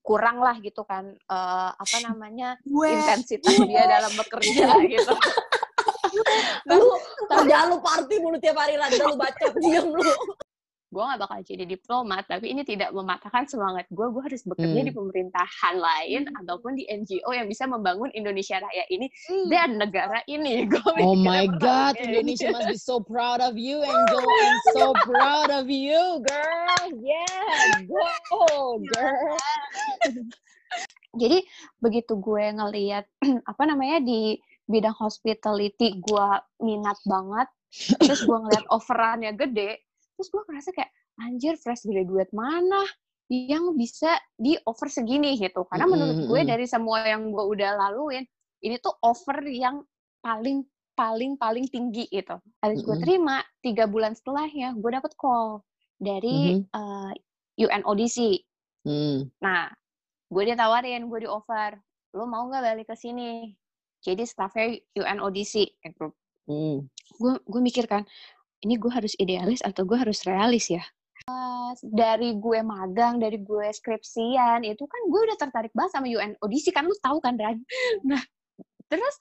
kurang 0.00 0.44
lah 0.44 0.60
gitu 0.60 0.84
kan 0.84 1.08
eh, 1.08 1.70
apa 1.72 1.96
namanya 2.04 2.60
gue 2.60 2.86
intensitas 2.92 3.48
dia 3.64 3.84
dalam 3.88 4.12
bekerja 4.12 4.76
gitu 4.92 5.14
Lu 6.66 6.84
kerjaan 7.26 7.70
lu 7.70 7.78
party 7.78 8.14
mulu 8.18 8.36
tiap 8.36 8.58
hari 8.58 8.74
Randa 8.74 9.04
lu 9.04 9.14
bacot 9.14 9.52
diam 9.56 9.88
lu. 9.88 10.04
Gue 10.90 10.98
gak 11.00 11.22
bakal 11.22 11.38
jadi 11.46 11.64
diplomat 11.64 12.26
tapi 12.26 12.50
ini 12.50 12.66
tidak 12.66 12.90
mematahkan 12.90 13.46
semangat 13.46 13.86
gue 13.88 14.06
gue 14.10 14.22
harus 14.26 14.42
bekerja 14.42 14.74
Hmm. 14.74 14.86
di 14.86 14.94
pemerintahan 14.94 15.74
lain 15.78 16.22
ataupun 16.42 16.74
di 16.74 16.84
NGO 16.86 17.30
yang 17.30 17.46
bisa 17.46 17.64
membangun 17.64 18.10
Indonesia 18.10 18.58
Raya 18.58 18.82
ini 18.90 19.06
dan 19.46 19.78
negara 19.78 20.18
ini 20.26 20.66
gue 20.72 20.94
Oh 20.98 21.14
my 21.14 21.46
God, 21.46 21.94
Indonesia 21.96 22.50
must 22.50 22.66
be 22.66 22.76
so 22.76 22.98
proud 22.98 23.38
of 23.38 23.54
you, 23.54 23.78
Angel. 23.80 24.18
I'm 24.42 24.58
so 24.74 24.86
proud 25.06 25.48
of 25.48 25.70
you, 25.70 26.20
girl. 26.26 26.84
Yeah, 26.98 27.86
go, 27.86 28.82
girl. 28.90 29.38
jadi 31.10 31.42
begitu 31.78 32.18
gue 32.18 32.44
ngeliat 32.54 33.06
apa 33.50 33.62
namanya 33.66 33.98
di 34.02 34.38
bidang 34.66 34.94
hospitality 34.94 35.98
gue 35.98 36.28
minat 36.62 36.98
banget 37.02 37.48
terus 37.98 38.22
gue 38.22 38.38
ngeliat 38.38 38.66
offerannya 38.76 39.34
gede 39.34 39.82
terus 40.20 40.28
gue 40.28 40.42
ngerasa 40.44 40.70
kayak 40.76 40.92
anjir 41.24 41.56
fresh 41.56 41.88
graduate 41.88 42.28
mana 42.36 42.84
yang 43.32 43.72
bisa 43.72 44.20
di 44.36 44.60
offer 44.68 44.92
segini 44.92 45.40
gitu 45.40 45.64
karena 45.72 45.88
menurut 45.88 46.28
gue 46.28 46.40
dari 46.44 46.68
semua 46.68 47.00
yang 47.08 47.32
gue 47.32 47.44
udah 47.56 47.80
laluin 47.80 48.28
ini 48.60 48.76
tuh 48.84 48.92
offer 49.00 49.40
yang 49.48 49.80
paling 50.20 50.60
paling 50.92 51.40
paling 51.40 51.64
tinggi 51.72 52.04
gitu 52.12 52.36
habis 52.60 52.84
gue 52.84 52.92
Mm-mm. 52.92 53.00
terima 53.00 53.40
tiga 53.64 53.88
bulan 53.88 54.12
setelahnya 54.12 54.76
gue 54.76 54.90
dapet 54.92 55.16
call 55.16 55.64
dari 55.96 56.60
eh, 56.60 57.12
UNODC 57.56 58.44
Hmm. 58.84 59.28
Nah, 59.44 59.68
gue 60.32 60.42
ditawarin, 60.48 61.04
gue 61.08 61.20
di 61.24 61.28
offer, 61.28 61.76
lo 62.16 62.24
mau 62.24 62.48
nggak 62.48 62.64
balik 62.64 62.86
ke 62.88 62.96
sini? 62.96 63.52
Jadi 64.00 64.24
staffnya 64.24 64.80
UNODC. 64.96 65.84
Hmm. 66.48 66.88
Gue 67.20 67.32
gue 67.44 67.60
mikir 67.60 67.84
kan, 67.84 68.08
ini 68.60 68.76
gue 68.76 68.92
harus 68.92 69.16
idealis 69.16 69.64
atau 69.64 69.88
gue 69.88 69.96
harus 69.96 70.24
realis 70.28 70.68
ya? 70.68 70.84
Dari 71.80 72.36
gue 72.36 72.60
magang, 72.66 73.22
dari 73.22 73.38
gue 73.40 73.68
skripsian, 73.70 74.66
itu 74.66 74.84
kan 74.84 75.02
gue 75.06 75.20
udah 75.30 75.36
tertarik 75.38 75.72
banget 75.72 75.92
sama 75.94 76.06
UNODC, 76.10 76.66
kan 76.74 76.84
lu 76.88 76.96
tahu 77.00 77.18
kan, 77.22 77.38
Ran? 77.38 77.62
Nah, 78.10 78.20
terus 78.90 79.14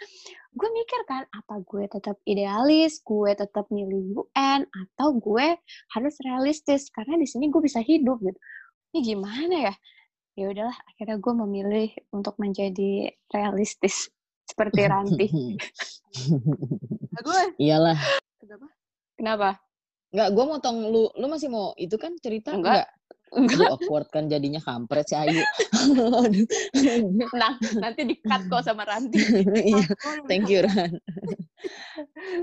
gue 0.55 0.69
mikir 0.73 1.01
kan, 1.05 1.29
apa 1.29 1.61
gue 1.61 1.85
tetap 1.85 2.17
idealis, 2.25 3.05
gue 3.05 3.31
tetap 3.37 3.69
milih 3.69 4.25
UN, 4.25 4.65
atau 4.65 5.13
gue 5.15 5.59
harus 5.93 6.15
realistis, 6.25 6.89
karena 6.89 7.19
di 7.21 7.27
sini 7.29 7.53
gue 7.53 7.61
bisa 7.61 7.83
hidup 7.83 8.17
gitu. 8.25 8.39
Ini 8.95 8.99
gimana 9.05 9.55
ya? 9.69 9.73
Ya 10.33 10.45
udahlah, 10.49 10.77
akhirnya 10.89 11.19
gue 11.19 11.33
memilih 11.35 11.89
untuk 12.15 12.39
menjadi 12.41 13.11
realistis 13.29 14.09
seperti 14.49 14.81
Ranti. 14.89 15.27
Gue 17.19 17.41
Iyalah. 17.59 17.99
Kenapa? 19.19 19.59
Enggak, 20.15 20.29
gue 20.33 20.45
motong 20.47 20.77
lu. 20.89 21.03
Lu 21.19 21.27
masih 21.27 21.51
mau 21.51 21.75
itu 21.75 21.99
kan 21.99 22.15
cerita? 22.23 22.55
Enggak. 22.55 22.87
Enggak. 23.29 23.61
Aduh, 23.61 23.77
awkward 23.77 24.09
kan 24.09 24.25
jadinya 24.25 24.57
kampret 24.57 25.05
si 25.05 25.13
Ayu. 25.13 25.45
Aduh. 26.25 26.47
Nah, 27.39 27.53
nanti 27.77 28.01
di-cut 28.09 28.41
kok 28.49 28.65
sama 28.65 28.89
Ranti. 28.89 29.21
Iya, 29.69 29.85
thank 30.25 30.49
you 30.49 30.65
Ran. 30.65 30.97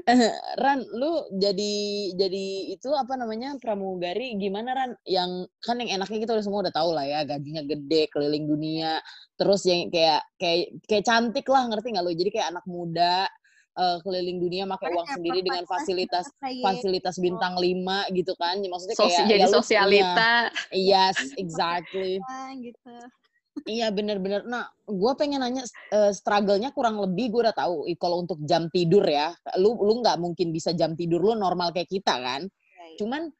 Ran, 0.62 0.86
lu 0.94 1.26
jadi 1.34 1.74
jadi 2.14 2.46
itu 2.78 2.90
apa 2.94 3.18
namanya 3.18 3.58
pramugari 3.58 4.38
gimana 4.38 4.78
Ran? 4.78 4.90
Yang 5.02 5.50
kan 5.58 5.82
yang 5.82 5.90
enaknya 5.98 6.18
kita 6.22 6.32
udah 6.38 6.44
semua 6.46 6.62
udah 6.62 6.74
tahu 6.74 6.94
lah 6.94 7.02
ya, 7.02 7.20
gajinya 7.26 7.66
gede, 7.66 8.06
keliling 8.14 8.46
dunia, 8.46 9.02
terus 9.34 9.66
yang 9.66 9.90
kayak 9.90 10.22
kayak 10.38 10.70
kayak 10.86 11.04
cantik 11.04 11.46
lah, 11.50 11.66
ngerti 11.66 11.98
nggak 11.98 12.04
lu? 12.06 12.14
Jadi 12.14 12.30
kayak 12.30 12.48
anak 12.54 12.64
muda 12.70 13.26
uh, 13.76 13.98
keliling 14.02 14.40
dunia 14.40 14.64
pakai 14.66 14.90
uang 14.96 15.08
sendiri 15.20 15.40
dengan 15.44 15.64
fasilitas 15.68 16.26
fasilitas 16.40 17.14
bintang 17.20 17.54
lima 17.60 18.08
gitu 18.10 18.32
kan. 18.40 18.58
Maksudnya 18.58 18.96
kayak 18.96 19.12
Sosi, 19.12 19.22
jadi 19.28 19.44
ya 19.44 19.48
sosialita. 19.52 20.34
iya, 20.72 21.04
Yes, 21.12 21.18
exactly. 21.36 22.18
gitu 22.66 22.96
Iya 23.64 23.88
bener-bener. 23.88 24.44
Nah, 24.44 24.68
gue 24.84 25.12
pengen 25.16 25.40
nanya 25.40 25.64
eh, 25.88 26.12
struggle-nya 26.12 26.76
kurang 26.76 27.00
lebih 27.00 27.32
gue 27.32 27.40
udah 27.48 27.56
tahu. 27.56 27.88
Kalau 27.96 28.20
untuk 28.20 28.44
jam 28.44 28.68
tidur 28.68 29.02
ya, 29.08 29.32
lu 29.56 29.72
lu 29.80 30.04
nggak 30.04 30.20
mungkin 30.20 30.52
bisa 30.52 30.76
jam 30.76 30.92
tidur 30.92 31.24
lu 31.24 31.32
normal 31.32 31.72
kayak 31.72 31.88
kita 31.88 32.20
kan. 32.20 32.44
Cuman 33.00 33.32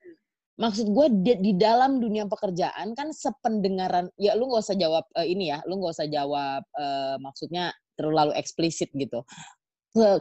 maksud 0.57 0.89
gue 0.89 1.07
di, 1.21 1.33
di 1.37 1.53
dalam 1.61 2.01
dunia 2.01 2.25
pekerjaan 2.25 2.97
kan 2.97 3.13
sependengaran. 3.13 4.09
Ya 4.17 4.33
lu 4.33 4.49
nggak 4.49 4.65
usah 4.65 4.79
jawab 4.81 5.05
eh, 5.21 5.29
ini 5.29 5.53
ya. 5.53 5.61
Lu 5.69 5.77
nggak 5.77 5.93
usah 6.01 6.09
jawab 6.09 6.63
eh, 6.65 7.17
maksudnya 7.21 7.77
terlalu 7.97 8.33
eksplisit 8.41 8.89
gitu. 8.97 9.21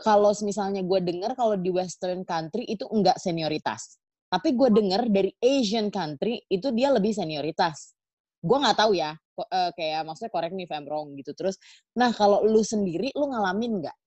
Kalau 0.01 0.31
misalnya 0.41 0.81
gue 0.81 0.99
dengar 1.03 1.35
kalau 1.35 1.59
di 1.59 1.67
Western 1.69 2.23
country 2.23 2.63
itu 2.65 2.87
enggak 2.87 3.19
senioritas. 3.19 3.99
Tapi 4.31 4.55
gue 4.55 4.69
dengar 4.71 5.05
dari 5.07 5.31
Asian 5.37 5.91
country 5.91 6.41
itu 6.47 6.71
dia 6.71 6.89
lebih 6.91 7.11
senioritas. 7.11 7.93
Gue 8.39 8.57
nggak 8.61 8.77
tahu 8.77 8.93
ya, 8.93 9.13
eh, 9.41 9.71
kayak 9.73 10.01
maksudnya 10.05 10.31
correct 10.33 10.53
me 10.53 10.65
if 10.65 10.71
I'm 10.73 10.85
wrong 10.87 11.13
gitu. 11.17 11.33
Terus, 11.33 11.57
nah 11.97 12.13
kalau 12.13 12.45
lu 12.45 12.61
sendiri, 12.61 13.11
lu 13.15 13.29
ngalamin 13.31 13.83
nggak? 13.85 13.97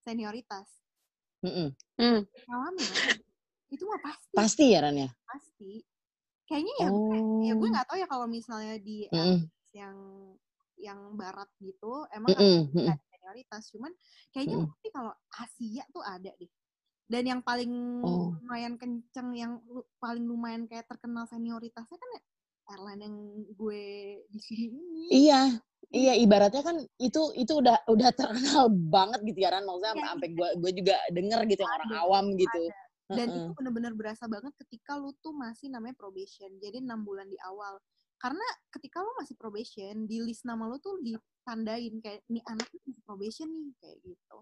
senioritas 0.00 0.66
Mm-mm. 1.44 1.76
Hmm. 2.00 2.20
ngalamin 2.48 2.84
lah. 2.88 3.16
itu 3.68 3.84
mah 3.84 4.00
pasti 4.00 4.32
Pasti 4.34 4.64
ya 4.72 4.80
Ran 4.80 4.96
ya? 4.96 5.08
pasti 5.28 5.84
kayaknya 6.48 6.74
ya 6.82 6.88
Oh. 6.90 7.44
ya 7.46 7.52
gue 7.54 7.68
nggak 7.68 7.86
tahu 7.86 7.96
ya 8.00 8.08
kalau 8.10 8.26
misalnya 8.26 8.74
di 8.80 9.06
Mm-mm. 9.12 9.44
LS 9.46 9.68
yang 9.76 9.96
yang 10.80 10.98
barat 11.14 11.46
gitu 11.60 12.08
emang 12.10 12.32
nggak 12.32 12.96
ada 12.96 13.09
senioritas 13.30 13.70
cuman 13.70 13.92
kayaknya 14.34 14.56
pasti 14.66 14.88
kalau 14.90 15.12
Asia 15.30 15.84
tuh 15.88 16.02
ada 16.02 16.30
deh 16.34 16.50
dan 17.06 17.22
yang 17.26 17.40
paling 17.42 17.70
Oh. 18.02 18.34
lumayan 18.38 18.74
kenceng 18.74 19.34
yang 19.34 19.62
lu- 19.66 19.86
paling 19.98 20.22
lumayan 20.22 20.66
kayak 20.66 20.86
terkenal 20.86 21.26
senioritasnya 21.26 21.94
kan 21.94 22.10
ya 22.14 22.22
airline 22.70 23.02
yang 23.02 23.16
gue 23.50 23.82
di 24.26 24.38
sini 24.38 24.66
ini 24.70 25.06
Iya, 25.10 25.58
iya 25.90 26.12
ibaratnya 26.14 26.62
kan 26.62 26.78
itu 26.96 27.34
itu 27.34 27.52
udah 27.52 27.82
udah 27.86 28.10
terkenal 28.14 28.70
banget 28.70 29.26
gitu 29.26 29.42
ya 29.42 29.50
Ran. 29.50 29.66
Maksudnya 29.66 29.94
Iya, 29.96 30.06
sampai 30.06 30.28
gue 30.30 30.48
gue 30.54 30.72
juga 30.72 30.96
denger 31.10 31.40
gitu 31.46 31.60
yang 31.60 31.74
orang 31.76 31.90
Ada, 31.90 31.98
awam 32.00 32.24
gitu. 32.34 32.62
dan 33.10 33.26
Heeh. 33.26 33.38
itu 33.42 33.50
bener-bener 33.58 33.92
berasa 33.94 34.24
banget 34.26 34.54
ketika 34.54 34.94
lu 34.94 35.10
tuh 35.18 35.34
masih 35.34 35.66
namanya 35.66 35.98
probation 35.98 36.46
jadi 36.62 36.78
enam 36.78 37.02
bulan 37.02 37.26
di 37.26 37.34
awal 37.42 37.82
karena 38.22 38.44
ketika 38.70 39.02
lu 39.02 39.10
masih 39.18 39.34
probation 39.34 40.06
di 40.06 40.22
list 40.22 40.46
nama 40.46 40.70
lu 40.70 40.78
tuh 40.78 40.94
ditandain 41.50 41.94
kayak 41.98 42.22
nih 42.30 42.42
anak 42.46 42.68
masih 42.70 43.02
probation 43.02 43.48
nih 43.50 43.74
kayak 43.82 43.98
gitu 44.06 44.38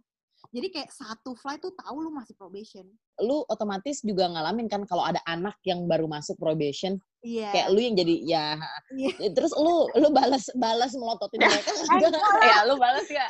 jadi 0.52 0.66
kayak 0.70 0.90
satu 0.92 1.32
flight 1.34 1.58
tuh 1.58 1.72
tahu 1.74 2.04
lu 2.04 2.12
masih 2.12 2.36
probation 2.36 2.84
Lu 3.18 3.42
otomatis 3.50 3.98
juga 4.06 4.30
ngalamin 4.30 4.70
kan 4.70 4.86
kalau 4.86 5.02
ada 5.02 5.18
anak 5.26 5.58
yang 5.66 5.90
baru 5.90 6.06
masuk 6.06 6.38
probation, 6.38 7.02
iya 7.18 7.50
kayak 7.50 7.68
lu 7.74 7.82
yang 7.82 7.98
jadi 7.98 8.14
ya 8.22 8.46
Iya. 8.94 9.10
terus 9.36 9.50
lu 9.58 9.90
lu 9.98 10.14
balas 10.14 10.46
balas 10.54 10.94
melototin 10.94 11.42
mereka 11.48 11.72
enggak? 11.74 12.14
ya 12.46 12.62
lu 12.70 12.78
balas 12.78 13.08
gak? 13.10 13.26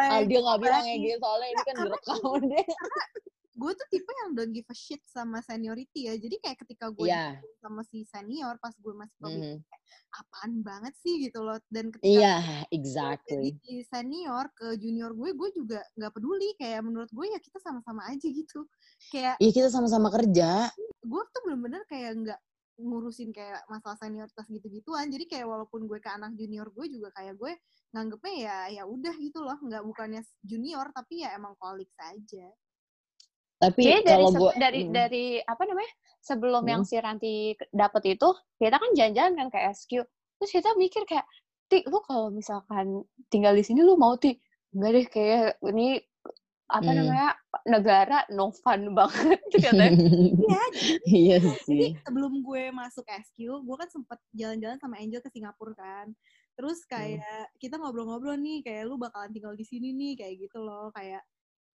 Ah, 0.00 0.24
dia 0.24 0.40
nggak 0.40 0.58
bilang 0.64 0.80
apalagi. 0.80 0.88
kayak 0.88 1.00
gitu 1.04 1.18
soalnya 1.20 1.48
ini 1.52 1.62
kan 1.68 1.74
direkam 1.76 2.18
deh. 2.48 2.66
Gue 3.60 3.72
tuh 3.76 3.86
tipe 3.92 4.08
yang 4.24 4.32
don't 4.32 4.50
give 4.50 4.64
a 4.66 4.74
shit 4.74 5.04
sama 5.04 5.44
seniority 5.44 6.08
ya 6.08 6.16
jadi 6.16 6.36
kayak 6.40 6.58
ketika 6.64 6.88
gue 6.88 7.04
Iya. 7.04 7.36
ditanya 7.36 7.56
sama 7.60 7.82
si 7.84 8.08
senior 8.08 8.56
pas 8.56 8.72
gue 8.72 8.94
masih 8.96 9.16
probation 9.20 9.60
Mhm. 9.60 9.68
kayak, 9.68 9.82
apaan 10.16 10.52
banget 10.64 10.94
sih 10.96 11.14
gitu 11.20 11.44
loh 11.44 11.60
dan 11.68 11.92
ketika 11.92 12.08
Iya, 12.08 12.34
gue 12.40 12.72
exactly. 12.72 13.48
jadi 13.60 13.74
senior 13.84 14.48
ke 14.56 14.80
junior 14.80 15.12
gue 15.12 15.30
gue 15.30 15.50
juga 15.52 15.84
nggak 15.94 16.12
peduli 16.16 16.56
kayak 16.56 16.80
menurut 16.80 17.10
gue 17.12 17.26
ya 17.28 17.38
kita 17.38 17.60
sama-sama 17.60 18.08
aja 18.08 18.24
gitu 18.24 18.64
kayak 19.12 19.36
Iya 19.36 19.50
kita 19.52 19.68
sama-sama 19.68 20.08
kerja. 20.08 20.72
gue 21.00 21.22
tuh 21.28 21.40
bener-bener 21.44 21.82
kayak 21.84 22.12
nggak 22.16 22.40
ngurusin 22.80 23.28
kayak 23.28 23.60
masalah 23.68 24.00
senioritas 24.00 24.48
gitu-gituan 24.48 25.12
jadi 25.12 25.24
kayak 25.28 25.44
walaupun 25.44 25.84
gue 25.84 26.00
ke 26.00 26.08
anak 26.08 26.32
junior 26.32 26.64
gue 26.72 26.88
juga 26.88 27.12
kayak 27.12 27.36
gue 27.36 27.52
nganggepnya 27.92 28.32
ya 28.40 28.56
ya 28.80 28.82
udah 28.88 29.12
gitu 29.20 29.44
loh 29.44 29.58
nggak 29.60 29.84
bukannya 29.84 30.24
junior 30.40 30.88
tapi 30.96 31.20
ya 31.20 31.36
emang 31.36 31.52
kolik 31.60 31.92
saja 31.92 32.48
Tapi 33.60 33.80
Jadi 33.84 34.00
dari 34.02 34.16
kalau 34.16 34.32
se- 34.32 34.40
gue 34.40 34.52
dari 34.56 34.80
dari 34.88 35.24
apa 35.38 35.62
namanya? 35.62 35.92
Sebelum 36.20 36.62
Hmm. 36.64 36.70
yang 36.70 36.82
si 36.82 36.96
Ranti 36.96 37.34
dapet 37.70 38.02
itu, 38.10 38.28
kita 38.56 38.76
kan 38.76 38.90
jalan-jalan 38.92 39.32
kan 39.36 39.48
ke 39.48 39.58
SQ. 39.70 39.92
Terus 40.36 40.50
kita 40.50 40.72
mikir 40.74 41.04
kayak, 41.04 41.24
Ti, 41.64 41.84
lu 41.86 42.00
kalau 42.00 42.28
misalkan 42.28 43.04
tinggal 43.28 43.52
di 43.52 43.60
sini 43.60 43.80
lu 43.80 43.94
mau 43.94 44.16
Ti? 44.16 44.32
Enggak 44.72 44.90
deh, 44.90 45.06
kayak 45.06 45.40
ini 45.66 46.00
apa 46.66 46.86
Hmm. 46.86 46.98
namanya 47.02 47.30
negara 47.66 48.18
no 48.30 48.54
fun 48.54 48.90
banget 48.98 49.42
katanya. 49.50 49.90
iya 50.38 50.62
iya 51.10 51.36
jadi 51.42 51.58
sih. 51.66 51.98
sebelum 52.00 52.40
gue 52.40 52.70
masuk 52.70 53.02
SQ 53.04 53.38
gue 53.60 53.76
kan 53.76 53.90
sempet 53.90 54.18
jalan-jalan 54.30 54.78
sama 54.78 55.02
Angel 55.02 55.18
ke 55.18 55.28
Singapura 55.28 55.74
kan 55.74 56.14
terus 56.54 56.86
kayak 56.86 57.26
kita 57.58 57.74
ngobrol-ngobrol 57.74 58.38
nih 58.38 58.62
kayak 58.62 58.86
lu 58.86 58.94
bakalan 58.96 59.34
tinggal 59.34 59.50
di 59.52 59.66
sini 59.66 59.90
nih 59.90 60.14
kayak 60.14 60.46
gitu 60.46 60.62
loh 60.62 60.94
kayak 60.94 61.26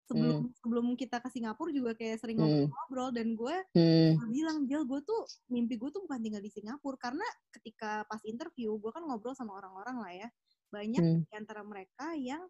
sebelum 0.05 0.53
sebelum 0.61 0.87
kita 0.95 1.17
ke 1.19 1.29
Singapura 1.29 1.71
juga 1.73 1.93
kayak 1.97 2.21
sering 2.21 2.37
Hmm. 2.37 2.69
ngobrol-ngobrol 2.69 3.11
dan 3.12 3.29
gue 3.33 3.57
Hmm. 3.73 4.12
bilang 4.29 4.59
Jel 4.69 4.85
gue 4.85 5.01
tuh 5.01 5.21
mimpi 5.49 5.75
gue 5.77 5.88
tuh 5.88 6.05
bukan 6.05 6.21
tinggal 6.21 6.43
di 6.45 6.53
Singapura 6.53 6.97
karena 7.01 7.25
ketika 7.51 8.05
pas 8.05 8.21
interview 8.25 8.77
gue 8.77 8.90
kan 8.93 9.01
ngobrol 9.03 9.33
sama 9.33 9.57
orang-orang 9.57 9.97
lah 9.99 10.12
ya 10.12 10.29
banyak 10.69 11.01
Hmm. 11.01 11.21
di 11.25 11.35
antara 11.35 11.62
mereka 11.64 12.12
yang 12.14 12.45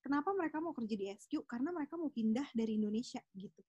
kenapa 0.00 0.32
mereka 0.32 0.60
mau 0.64 0.72
kerja 0.72 0.94
di 0.96 1.06
SQ 1.12 1.44
karena 1.44 1.72
mereka 1.72 1.96
mau 2.00 2.08
pindah 2.08 2.48
dari 2.52 2.76
Indonesia 2.76 3.20
gitu 3.34 3.60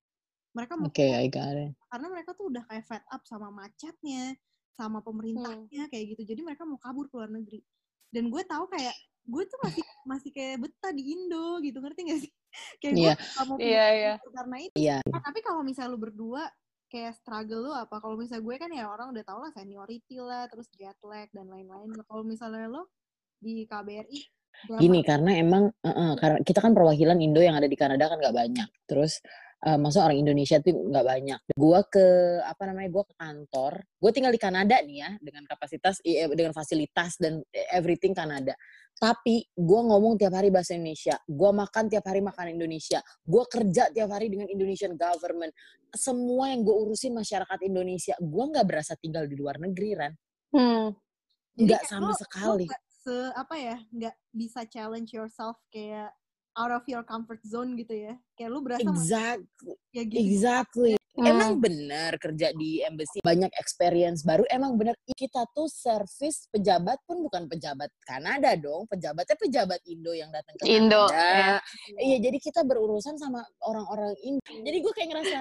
mereka 0.56 0.80
mau 0.80 0.88
keluar 0.88 1.20
I 1.20 1.28
got 1.28 1.56
it. 1.56 1.72
karena 1.92 2.08
mereka 2.08 2.32
tuh 2.36 2.46
udah 2.52 2.64
kayak 2.68 2.86
fed 2.88 3.04
up 3.08 3.24
sama 3.28 3.52
macetnya 3.52 4.36
sama 4.76 5.00
pemerintahnya 5.00 5.88
kayak 5.88 6.16
gitu 6.16 6.36
jadi 6.36 6.42
mereka 6.44 6.64
mau 6.64 6.80
kabur 6.80 7.08
ke 7.08 7.16
luar 7.16 7.32
negeri 7.32 7.60
dan 8.12 8.32
gue 8.32 8.44
tahu 8.48 8.68
kayak 8.72 8.96
gue 9.26 9.44
tuh 9.44 9.60
masih 9.66 9.84
masih 10.06 10.30
kayak 10.32 10.56
betah 10.62 10.92
di 10.94 11.04
Indo 11.16 11.58
gitu 11.60 11.80
ngerti 11.82 12.02
gak 12.06 12.20
sih 12.24 12.32
kayak 12.82 12.94
gue 12.94 13.04
Iya. 13.04 13.16
Iya, 13.60 13.86
iya. 13.94 14.14
karena 14.34 14.58
itu 14.60 14.76
Iya. 14.76 14.98
Nah, 15.08 15.22
tapi 15.22 15.40
kalau 15.46 15.62
misalnya 15.62 15.94
lu 15.94 16.00
berdua 16.02 16.44
kayak 16.90 17.18
struggle 17.18 17.62
lu 17.68 17.72
apa? 17.76 18.00
Kalau 18.00 18.16
misalnya 18.16 18.44
gue 18.46 18.56
kan 18.56 18.72
ya 18.72 18.86
orang 18.88 19.12
udah 19.12 19.24
tau 19.26 19.40
lah 19.42 19.52
seniority 19.52 20.18
lah, 20.22 20.48
terus 20.48 20.70
jet 20.78 20.98
lag 21.04 21.28
dan 21.36 21.48
lain-lain. 21.52 21.92
Kalau 22.06 22.24
misalnya 22.24 22.72
lo 22.72 22.88
di 23.42 23.68
KBRI 23.68 24.20
drama. 24.64 24.80
Gini 24.80 25.00
karena 25.04 25.32
emang 25.36 25.64
eh, 25.84 25.90
eh, 25.92 26.14
karena 26.16 26.38
kita 26.42 26.60
kan 26.64 26.72
perwakilan 26.72 27.20
Indo 27.20 27.44
yang 27.44 27.60
ada 27.60 27.68
di 27.68 27.76
Kanada 27.76 28.08
kan 28.08 28.18
nggak 28.20 28.36
banyak. 28.36 28.70
Terus 28.88 29.20
eh 29.64 29.78
maksud 29.80 30.02
orang 30.04 30.20
Indonesia 30.20 30.60
tuh 30.60 30.76
nggak 30.76 31.06
banyak. 31.06 31.40
Gua 31.56 31.80
ke 31.88 32.06
apa 32.44 32.64
namanya? 32.68 32.90
Gua 32.92 33.04
ke 33.08 33.16
kantor. 33.16 33.74
Gue 33.98 34.12
tinggal 34.14 34.34
di 34.36 34.42
Kanada 34.42 34.76
nih 34.84 34.98
ya 35.02 35.10
dengan 35.18 35.44
kapasitas 35.50 36.04
eh, 36.06 36.30
dengan 36.36 36.54
fasilitas 36.54 37.18
dan 37.18 37.42
everything 37.74 38.14
Kanada. 38.14 38.54
Tapi 38.96 39.44
gue 39.52 39.82
ngomong 39.92 40.16
tiap 40.16 40.40
hari 40.40 40.48
bahasa 40.48 40.72
Indonesia. 40.72 41.20
Gue 41.28 41.52
makan 41.52 41.92
tiap 41.92 42.08
hari 42.08 42.24
makan 42.24 42.56
Indonesia. 42.56 43.04
Gue 43.28 43.44
kerja 43.44 43.92
tiap 43.92 44.08
hari 44.08 44.32
dengan 44.32 44.48
Indonesian 44.48 44.96
government. 44.96 45.52
Semua 45.92 46.48
yang 46.56 46.64
gue 46.64 46.72
urusin 46.72 47.12
masyarakat 47.12 47.60
Indonesia. 47.68 48.16
Gue 48.24 48.44
nggak 48.56 48.64
berasa 48.64 48.96
tinggal 48.96 49.28
di 49.28 49.36
luar 49.36 49.60
negeri, 49.60 49.90
Ran. 50.00 50.14
Hmm. 50.56 50.96
Nggak 51.60 51.82
sama 51.92 52.16
lo- 52.16 52.20
sekali. 52.20 52.66
Lo 52.68 52.72
gak 52.72 52.84
se 52.88 53.16
apa 53.36 53.56
ya, 53.60 53.78
nggak 53.92 54.16
bisa 54.32 54.62
challenge 54.66 55.12
yourself 55.12 55.60
kayak 55.70 56.16
out 56.56 56.72
of 56.72 56.84
your 56.88 57.04
comfort 57.04 57.40
zone 57.44 57.76
gitu 57.76 57.94
ya. 57.94 58.14
Kayak 58.36 58.50
lu 58.52 58.60
berasa 58.64 58.84
masih 58.84 59.00
Exactly. 59.00 59.74
kayak 59.92 60.08
gitu. 60.12 60.20
Exactly. 60.20 60.94
Hmm. 61.16 61.32
Emang 61.32 61.64
benar 61.64 62.20
kerja 62.20 62.52
di 62.52 62.84
embassy 62.84 63.24
banyak 63.24 63.48
experience 63.56 64.28
baru. 64.28 64.44
Emang 64.52 64.76
benar 64.76 65.00
kita 65.16 65.48
tuh 65.56 65.72
service 65.72 66.52
pejabat 66.52 67.00
pun 67.08 67.24
bukan 67.24 67.48
pejabat 67.48 67.88
Kanada 68.04 68.52
dong. 68.60 68.84
Pejabatnya 68.92 69.40
pejabat 69.40 69.80
Indo 69.88 70.12
yang 70.12 70.28
datang 70.36 70.60
ke 70.60 70.68
Indo, 70.68 71.08
Kanada. 71.08 71.64
Iya, 72.04 72.18
jadi 72.20 72.36
kita 72.36 72.68
berurusan 72.68 73.16
sama 73.16 73.48
orang-orang 73.64 74.12
Indo. 74.28 74.44
Jadi 74.44 74.78
gue 74.84 74.92
kayak 74.92 75.10
ngerasa 75.16 75.40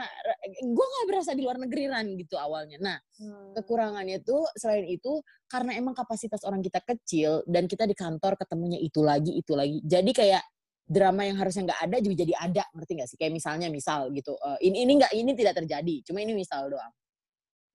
gue 0.63 0.87
nggak 0.87 1.07
berasa 1.11 1.31
di 1.35 1.43
luar 1.43 1.59
negeri 1.59 1.91
ran 1.91 2.07
gitu 2.23 2.39
awalnya. 2.39 2.79
Nah, 2.79 2.99
Hmm. 3.15 3.55
kekurangannya 3.55 4.27
tuh 4.27 4.43
selain 4.59 4.91
itu 4.91 5.23
karena 5.47 5.79
emang 5.79 5.95
kapasitas 5.95 6.43
orang 6.43 6.59
kita 6.59 6.83
kecil 6.83 7.47
dan 7.47 7.71
kita 7.71 7.87
di 7.87 7.95
kantor 7.95 8.35
ketemunya 8.35 8.79
itu 8.83 9.03
lagi 9.07 9.39
itu 9.39 9.55
lagi. 9.55 9.79
Jadi 9.87 10.11
kayak 10.11 10.43
drama 10.85 11.25
yang 11.25 11.41
harusnya 11.41 11.73
nggak 11.73 11.81
ada 11.89 11.97
juga 12.05 12.15
jadi 12.25 12.35
ada 12.37 12.63
ngerti 12.77 12.93
nggak 13.01 13.09
sih? 13.09 13.17
Kayak 13.17 13.33
misalnya 13.37 13.69
misal 13.73 14.13
gitu 14.13 14.37
eh, 14.37 14.59
ini 14.69 14.85
ini 14.85 14.93
nggak 15.01 15.13
ini 15.17 15.33
tidak 15.33 15.55
terjadi 15.65 15.95
cuma 16.05 16.21
ini 16.21 16.33
misal 16.37 16.69
doang. 16.69 16.93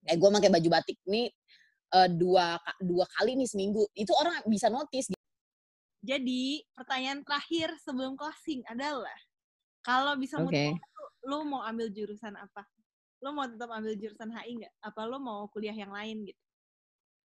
Kayak 0.06 0.16
gue 0.16 0.28
pakai 0.40 0.50
baju 0.50 0.68
batik 0.70 0.98
nih 1.06 1.26
eh, 1.94 2.08
dua 2.14 2.56
dua 2.80 3.04
kali 3.18 3.34
nih 3.36 3.48
seminggu 3.48 3.82
itu 3.94 4.12
orang 4.16 4.42
bisa 4.46 4.70
notice 4.70 5.12
Jadi 6.00 6.64
pertanyaan 6.72 7.20
terakhir 7.20 7.76
sebelum 7.84 8.16
closing 8.16 8.64
adalah 8.64 9.20
kalau 9.84 10.16
bisa 10.16 10.40
waktu, 10.40 10.76
lo 11.28 11.44
mau 11.44 11.60
ambil 11.60 11.92
jurusan 11.92 12.32
apa? 12.40 12.64
Lo 13.20 13.36
mau 13.36 13.44
tetap 13.44 13.68
ambil 13.68 13.92
jurusan 14.00 14.32
HI 14.32 14.64
nggak? 14.64 14.74
Apa 14.80 15.04
lo 15.04 15.20
mau 15.20 15.44
kuliah 15.52 15.76
yang 15.76 15.92
lain 15.92 16.24
gitu 16.24 16.40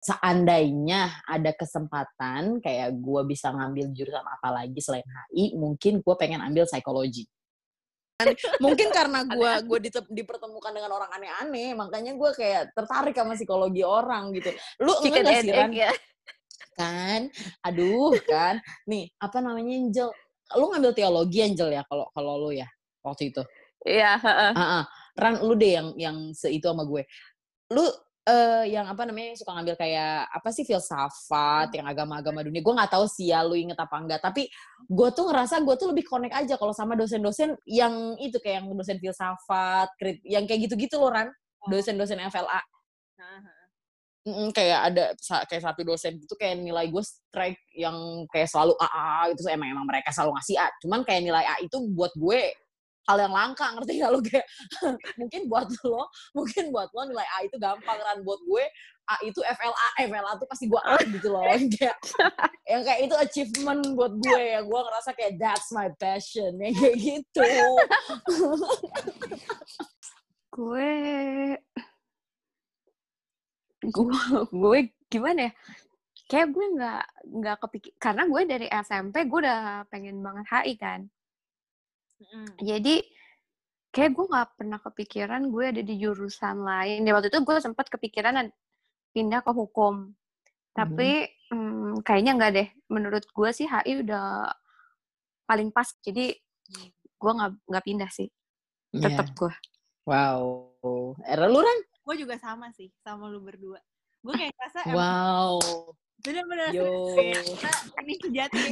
seandainya 0.04 1.24
ada 1.24 1.56
kesempatan 1.56 2.60
kayak 2.60 2.92
gue 3.00 3.22
bisa 3.24 3.56
ngambil 3.56 3.96
jurusan 3.96 4.28
apa 4.28 4.52
lagi 4.52 4.76
selain 4.84 5.08
HI, 5.08 5.56
mungkin 5.56 6.04
gue 6.04 6.16
pengen 6.20 6.44
ambil 6.44 6.68
psikologi. 6.68 7.24
mungkin 8.60 8.92
karena 8.92 9.24
gue 9.32 9.52
gue 9.64 9.80
dipertemukan 10.12 10.76
dengan 10.76 10.92
orang 10.92 11.08
aneh-aneh, 11.16 11.72
makanya 11.72 12.20
gue 12.20 12.30
kayak 12.36 12.76
tertarik 12.76 13.16
sama 13.16 13.40
psikologi 13.40 13.82
orang 13.88 14.36
gitu. 14.36 14.52
Lu 14.84 14.92
enggak 15.00 15.40
sih 15.40 15.56
Ran? 15.56 15.72
Ya. 15.72 15.92
Kan, 16.76 17.32
aduh 17.64 18.20
kan. 18.28 18.60
Nih 18.92 19.08
apa 19.24 19.40
namanya 19.40 19.72
Angel? 19.72 20.10
Lu 20.60 20.68
ngambil 20.68 20.92
teologi 20.92 21.40
Angel 21.40 21.72
ya 21.72 21.88
kalau 21.88 22.12
kalau 22.12 22.44
lu 22.44 22.52
ya 22.52 22.68
waktu 23.08 23.32
itu. 23.32 23.42
Iya. 23.88 24.20
Uh, 24.20 24.60
uh. 24.60 24.84
Ran 25.16 25.40
lu 25.40 25.56
deh 25.56 25.72
yang 25.80 25.88
yang 25.96 26.18
seitu 26.36 26.68
sama 26.68 26.84
gue. 26.84 27.08
Lu 27.72 27.88
uh, 28.28 28.64
yang 28.68 28.86
apa 28.88 29.04
namanya 29.08 29.36
suka 29.40 29.52
ngambil 29.56 29.76
kayak 29.76 30.28
apa 30.32 30.50
sih 30.52 30.64
filsafat 30.64 31.72
yang 31.76 31.88
agama-agama 31.88 32.44
dunia. 32.44 32.64
Gue 32.64 32.74
nggak 32.76 32.92
tahu 32.92 33.06
sih 33.08 33.32
ya 33.32 33.44
lu 33.44 33.56
inget 33.56 33.78
apa 33.80 33.96
enggak. 34.00 34.20
Tapi 34.24 34.48
gue 34.88 35.10
tuh 35.16 35.26
ngerasa 35.32 35.64
gue 35.64 35.76
tuh 35.76 35.88
lebih 35.92 36.06
connect 36.08 36.36
aja 36.36 36.56
kalau 36.56 36.72
sama 36.76 36.96
dosen-dosen 36.96 37.56
yang 37.68 38.16
itu 38.20 38.40
kayak 38.40 38.64
yang 38.64 38.68
dosen 38.72 38.98
filsafat 39.00 39.90
yang 40.24 40.44
kayak 40.48 40.70
gitu-gitu 40.70 41.00
loh 41.00 41.12
Ran. 41.12 41.30
Oh. 41.64 41.72
dosen-dosen 41.72 42.20
FLA 42.28 42.60
Mm, 44.24 44.56
kayak 44.56 44.80
ada 44.88 45.04
kayak 45.52 45.64
satu 45.68 45.84
dosen 45.84 46.16
itu 46.16 46.32
kayak 46.40 46.56
nilai 46.64 46.88
gue 46.88 47.04
strike 47.04 47.60
yang 47.76 48.24
kayak 48.32 48.48
selalu 48.48 48.72
AA 48.80 49.36
gitu. 49.36 49.52
Emang 49.52 49.68
emang 49.68 49.84
mereka 49.84 50.16
selalu 50.16 50.40
ngasih 50.40 50.56
A 50.64 50.68
cuman 50.80 51.04
kayak 51.04 51.22
nilai 51.28 51.44
A 51.44 51.56
itu 51.60 51.76
buat 51.92 52.16
gue 52.16 52.56
hal 53.04 53.18
yang 53.20 53.34
langka 53.36 53.68
ngerti 53.76 54.00
gak 54.00 54.12
lo 54.12 54.20
kayak 54.24 54.48
mungkin 55.20 55.42
buat 55.52 55.68
lo 55.84 56.08
mungkin 56.32 56.72
buat 56.72 56.90
lo 56.96 57.02
nilai 57.04 57.28
A 57.36 57.38
itu 57.44 57.56
gampang 57.60 58.00
kan 58.00 58.18
buat 58.24 58.40
gue 58.48 58.66
A 59.04 59.20
itu 59.28 59.40
FLA 59.44 59.88
FLA 60.08 60.32
tuh 60.40 60.48
pasti 60.48 60.66
gue 60.72 60.80
A 60.80 60.96
gitu 61.04 61.28
loh. 61.28 61.44
Kayak 61.76 62.00
yang 62.64 62.88
kayak 62.88 63.02
itu 63.04 63.16
achievement 63.20 63.84
buat 64.00 64.16
gue 64.16 64.42
ya. 64.56 64.64
Gue 64.64 64.80
ngerasa 64.80 65.12
kayak 65.12 65.36
that's 65.36 65.68
my 65.76 65.92
passion 66.00 66.56
ya 66.56 66.72
kayak 66.72 66.96
gitu. 66.96 67.44
Gue 70.54 70.92
gue 73.84 74.20
gue 74.56 74.80
gimana 75.12 75.50
ya? 75.50 75.52
Kayak 76.32 76.48
gue 76.56 76.66
nggak 76.80 77.04
nggak 77.44 77.58
kepikir 77.68 77.92
karena 78.00 78.24
gue 78.24 78.42
dari 78.48 78.68
SMP 78.72 79.28
gue 79.28 79.40
udah 79.44 79.84
pengen 79.92 80.24
banget 80.24 80.46
HI 80.48 80.74
kan 80.80 81.12
Mm. 82.32 82.52
Jadi 82.64 82.96
kayak 83.94 84.12
gue 84.18 84.26
nggak 84.26 84.50
pernah 84.58 84.80
kepikiran 84.82 85.42
gue 85.54 85.66
ada 85.70 85.82
di 85.84 85.96
jurusan 86.00 86.64
lain. 86.64 87.06
Ya 87.06 87.12
waktu 87.14 87.30
itu 87.30 87.40
gue 87.44 87.56
sempat 87.60 87.92
kepikiran 87.92 88.50
pindah 89.14 89.42
ke 89.44 89.52
hukum. 89.52 90.16
Tapi 90.74 91.30
mm. 91.52 91.54
hmm, 91.54 91.94
kayaknya 92.02 92.32
nggak 92.40 92.52
deh. 92.56 92.68
Menurut 92.90 93.24
gue 93.28 93.50
sih 93.54 93.68
HI 93.70 94.04
udah 94.06 94.50
paling 95.46 95.70
pas. 95.70 95.88
Jadi 96.02 96.34
gue 96.98 97.32
nggak 97.32 97.52
nggak 97.70 97.86
pindah 97.86 98.10
sih. 98.10 98.30
Tetap 98.94 99.28
yeah. 99.32 99.38
gue. 99.38 99.54
Wow. 100.04 101.16
Era 101.24 101.48
lu 101.48 101.64
kan? 101.64 101.80
Gue 102.04 102.16
juga 102.20 102.36
sama 102.36 102.68
sih, 102.76 102.92
sama 103.00 103.32
lu 103.32 103.40
berdua. 103.40 103.80
Gue 104.24 104.36
kayak 104.36 104.56
rasa 104.60 104.80
Wow. 104.92 105.60
Bener-bener 106.24 106.72
ini 106.72 108.16
sejati. 108.24 108.64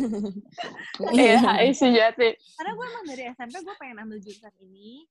Iya, 1.11 1.39
ini 1.67 1.75
sejati. 1.75 2.29
Karena 2.55 2.71
gue 2.71 2.85
emang 2.87 3.05
dari 3.11 3.23
SMP 3.35 3.55
gue 3.59 3.75
pengen 3.75 3.97
ambil 4.07 4.17
jurusan 4.23 4.55
ini 4.63 5.03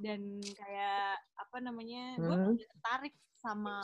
dan 0.00 0.20
kayak 0.44 1.20
apa 1.40 1.56
namanya 1.60 2.20
gue 2.20 2.36
hmm. 2.36 2.56
tertarik 2.60 3.14
sama 3.40 3.80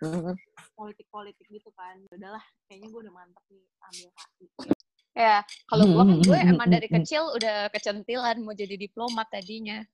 hmm. 0.00 0.32
politik-politik 0.80 1.44
gitu 1.52 1.68
kan. 1.76 2.00
Ya 2.08 2.12
udahlah, 2.16 2.44
kayaknya 2.68 2.88
gue 2.88 3.00
udah 3.04 3.12
mantep 3.12 3.44
nih 3.52 3.64
ambil 3.84 4.08
HI. 4.08 4.46
Ya, 5.16 5.36
kalau 5.68 5.84
gue 5.88 6.04
kan 6.08 6.18
gue 6.24 6.38
emang 6.56 6.68
dari 6.72 6.88
kecil 6.88 7.22
udah 7.36 7.68
kecentilan 7.72 8.36
mau 8.40 8.56
jadi 8.56 8.80
diplomat 8.80 9.28
tadinya. 9.28 9.84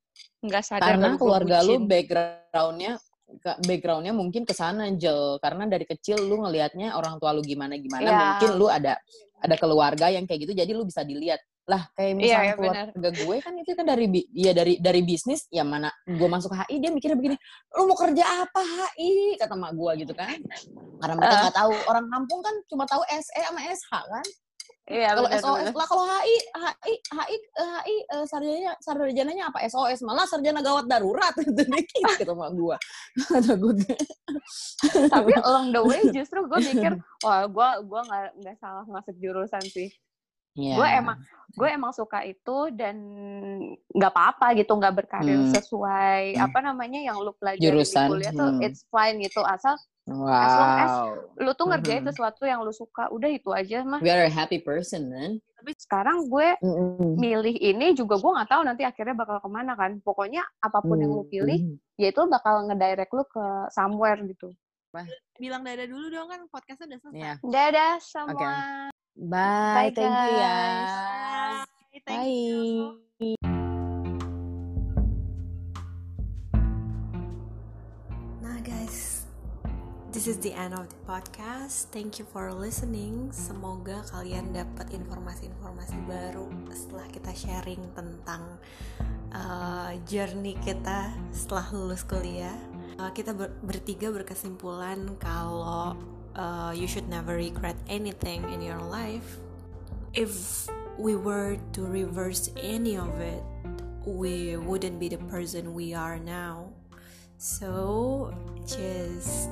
Enggak 0.43 0.67
sadar 0.67 0.95
Karena 0.95 1.19
keluarga 1.19 1.63
lu 1.67 1.83
backgroundnya 1.87 3.03
backgroundnya 3.41 4.13
mungkin 4.15 4.43
ke 4.45 4.55
sana 4.55 4.89
Angel 4.89 5.39
karena 5.39 5.65
dari 5.69 5.85
kecil 5.89 6.21
lu 6.21 6.43
ngelihatnya 6.45 6.95
orang 6.97 7.17
tua 7.19 7.33
lu 7.33 7.43
gimana 7.45 7.79
gimana 7.79 8.09
yeah. 8.09 8.21
mungkin 8.37 8.51
lu 8.59 8.67
ada 8.69 8.99
ada 9.43 9.57
keluarga 9.59 10.07
yang 10.13 10.25
kayak 10.25 10.47
gitu 10.49 10.53
jadi 10.55 10.71
lu 10.71 10.87
bisa 10.87 11.03
dilihat 11.03 11.43
lah 11.63 11.87
kayak 11.95 12.11
iya, 12.11 12.15
misalnya 12.19 12.35
yeah, 12.35 12.43
yeah, 12.43 12.57
keluarga 12.59 12.83
bener. 12.99 13.13
gue 13.23 13.37
kan 13.39 13.53
itu 13.55 13.71
kan 13.79 13.87
dari 13.87 14.07
ya 14.35 14.53
dari 14.53 14.75
dari 14.83 15.01
bisnis 15.07 15.47
ya 15.47 15.63
mana 15.63 15.95
gue 16.11 16.29
masuk 16.29 16.51
HI 16.51 16.83
dia 16.83 16.91
mikirnya 16.91 17.15
begini 17.15 17.37
lu 17.79 17.83
mau 17.87 17.95
kerja 17.95 18.25
apa 18.43 18.63
HI 18.99 19.39
kata 19.39 19.55
mak 19.55 19.73
gue 19.79 19.93
gitu 20.03 20.15
kan 20.15 20.43
karena 20.99 21.15
mereka 21.15 21.35
nggak 21.39 21.55
uh. 21.55 21.59
tahu 21.63 21.73
orang 21.87 22.07
kampung 22.11 22.41
kan 22.43 22.55
cuma 22.67 22.85
tahu 22.91 23.03
SE 23.15 23.41
sama 23.47 23.61
SH 23.63 23.93
kan 23.95 24.27
Iya, 24.91 25.15
kalau 25.15 25.31
SOS 25.31 25.75
lah 25.79 25.87
kalau 25.87 26.05
HI 26.11 26.37
HI 26.59 26.95
HI 27.15 27.37
HI 27.55 27.97
uh, 28.19 28.27
sarjananya 28.27 28.73
sarjananya 28.83 29.45
apa 29.55 29.63
SOS 29.71 30.03
malah 30.03 30.27
sarjana 30.27 30.59
gawat 30.59 30.91
darurat 30.91 31.31
itu 31.39 31.55
dikit 31.55 32.03
gitu 32.19 32.35
sama 32.35 32.51
gue 32.51 32.77
tapi 35.15 35.33
along 35.39 35.71
the 35.71 35.83
way 35.87 36.03
justru 36.19 36.43
gue 36.51 36.61
mikir 36.75 36.99
wah 37.23 37.47
gue 37.47 37.69
gue 37.87 38.01
nggak 38.11 38.29
nggak 38.43 38.57
salah 38.59 38.83
masuk 38.91 39.15
jurusan 39.23 39.63
sih 39.71 39.87
yeah. 40.59 40.75
gue 40.75 40.89
emang 40.99 41.19
gue 41.55 41.69
emang 41.71 41.95
suka 41.95 42.27
itu 42.27 42.75
dan 42.75 42.99
nggak 43.87 44.11
apa-apa 44.11 44.59
gitu 44.59 44.75
nggak 44.75 44.99
berkarir 44.99 45.47
hmm. 45.47 45.55
sesuai 45.55 46.35
hmm. 46.35 46.43
apa 46.43 46.59
namanya 46.59 46.99
yang 46.99 47.23
lu 47.23 47.31
pelajari 47.39 47.71
jurusan 47.71 48.11
di 48.11 48.19
kuliah 48.19 48.35
hmm. 48.35 48.41
tuh 48.43 48.51
it's 48.67 48.83
fine 48.91 49.23
gitu 49.23 49.47
asal 49.47 49.79
Wow. 50.03 50.35
As 50.35 50.55
long 50.59 50.75
as 50.83 50.95
lu 51.39 51.51
tuh 51.55 51.67
ngerjain 51.71 52.03
mm-hmm. 52.03 52.11
sesuatu 52.11 52.43
yang 52.43 52.67
lu 52.67 52.75
suka, 52.75 53.07
udah 53.15 53.31
itu 53.31 53.55
aja 53.55 53.87
mah. 53.87 54.03
We 54.03 54.11
are 54.11 54.27
a 54.27 54.33
happy 54.33 54.59
person, 54.59 55.15
man. 55.15 55.39
Tapi 55.63 55.79
sekarang 55.79 56.27
gue 56.27 56.59
mm-hmm. 56.59 57.23
milih 57.23 57.57
ini 57.63 57.95
juga 57.95 58.19
gue 58.19 58.31
nggak 58.35 58.51
tahu 58.51 58.63
nanti 58.67 58.83
akhirnya 58.83 59.15
bakal 59.15 59.39
ke 59.39 59.47
mana 59.47 59.79
kan. 59.79 60.03
Pokoknya 60.03 60.43
apa 60.59 60.83
pun 60.83 60.99
mm-hmm. 60.99 61.03
yang 61.07 61.13
lu 61.15 61.25
pilih, 61.31 61.59
ya 61.95 62.11
itu 62.11 62.23
bakal 62.27 62.67
ngedirect 62.67 63.15
lu 63.15 63.23
ke 63.31 63.47
somewhere 63.71 64.19
gitu. 64.27 64.51
Bilang 65.39 65.63
dadah 65.63 65.87
dulu 65.87 66.07
dong 66.11 66.29
kan 66.29 66.41
podcastnya 66.51 66.87
udah 66.93 66.99
selesai. 66.99 67.23
Yeah. 67.23 67.37
Dadah 67.47 67.93
semua. 68.03 68.35
Okay. 68.35 68.53
Bye, 69.13 69.75
Bye 69.77 69.91
thank 69.95 70.17
you 70.19 70.33
ya. 70.35 70.59
Bye. 70.59 72.01
Thank 72.03 72.27
Bye. 72.27 72.33
You. 73.23 73.62
This 80.23 80.39
is 80.39 80.47
the 80.47 80.55
end 80.55 80.71
of 80.71 80.87
the 80.87 80.95
podcast. 81.03 81.91
Thank 81.91 82.23
you 82.23 82.27
for 82.31 82.55
listening. 82.55 83.35
Semoga 83.35 84.07
kalian 84.07 84.55
dapat 84.55 84.95
informasi-informasi 84.95 85.99
baru 86.07 86.47
setelah 86.71 87.11
kita 87.11 87.35
sharing 87.35 87.83
tentang 87.91 88.47
uh, 89.35 89.91
journey 90.07 90.55
kita 90.63 91.11
setelah 91.35 91.67
lulus 91.75 92.07
kuliah. 92.07 92.55
Uh, 93.03 93.11
kita 93.11 93.35
ber 93.35 93.51
bertiga 93.67 94.15
berkesimpulan 94.15 95.11
kalau 95.19 95.99
uh, 96.39 96.71
you 96.71 96.87
should 96.87 97.11
never 97.11 97.35
regret 97.35 97.75
anything 97.91 98.47
in 98.55 98.63
your 98.63 98.79
life. 98.79 99.43
If 100.15 100.71
we 101.03 101.19
were 101.19 101.59
to 101.75 101.83
reverse 101.83 102.47
any 102.55 102.95
of 102.95 103.11
it, 103.19 103.43
we 104.07 104.55
wouldn't 104.55 105.03
be 105.03 105.11
the 105.11 105.19
person 105.27 105.75
we 105.75 105.99
are 105.99 106.23
now. 106.23 106.71
So 107.43 108.31
just 108.71 109.51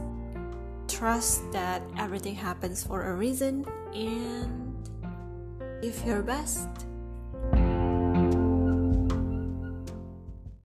trust 1.00 1.50
that 1.50 1.80
everything 1.96 2.34
happens 2.34 2.84
for 2.84 3.08
a 3.08 3.14
reason. 3.14 3.64
And 3.94 4.76
give 5.80 5.96
your 6.04 6.20
best 6.20 6.68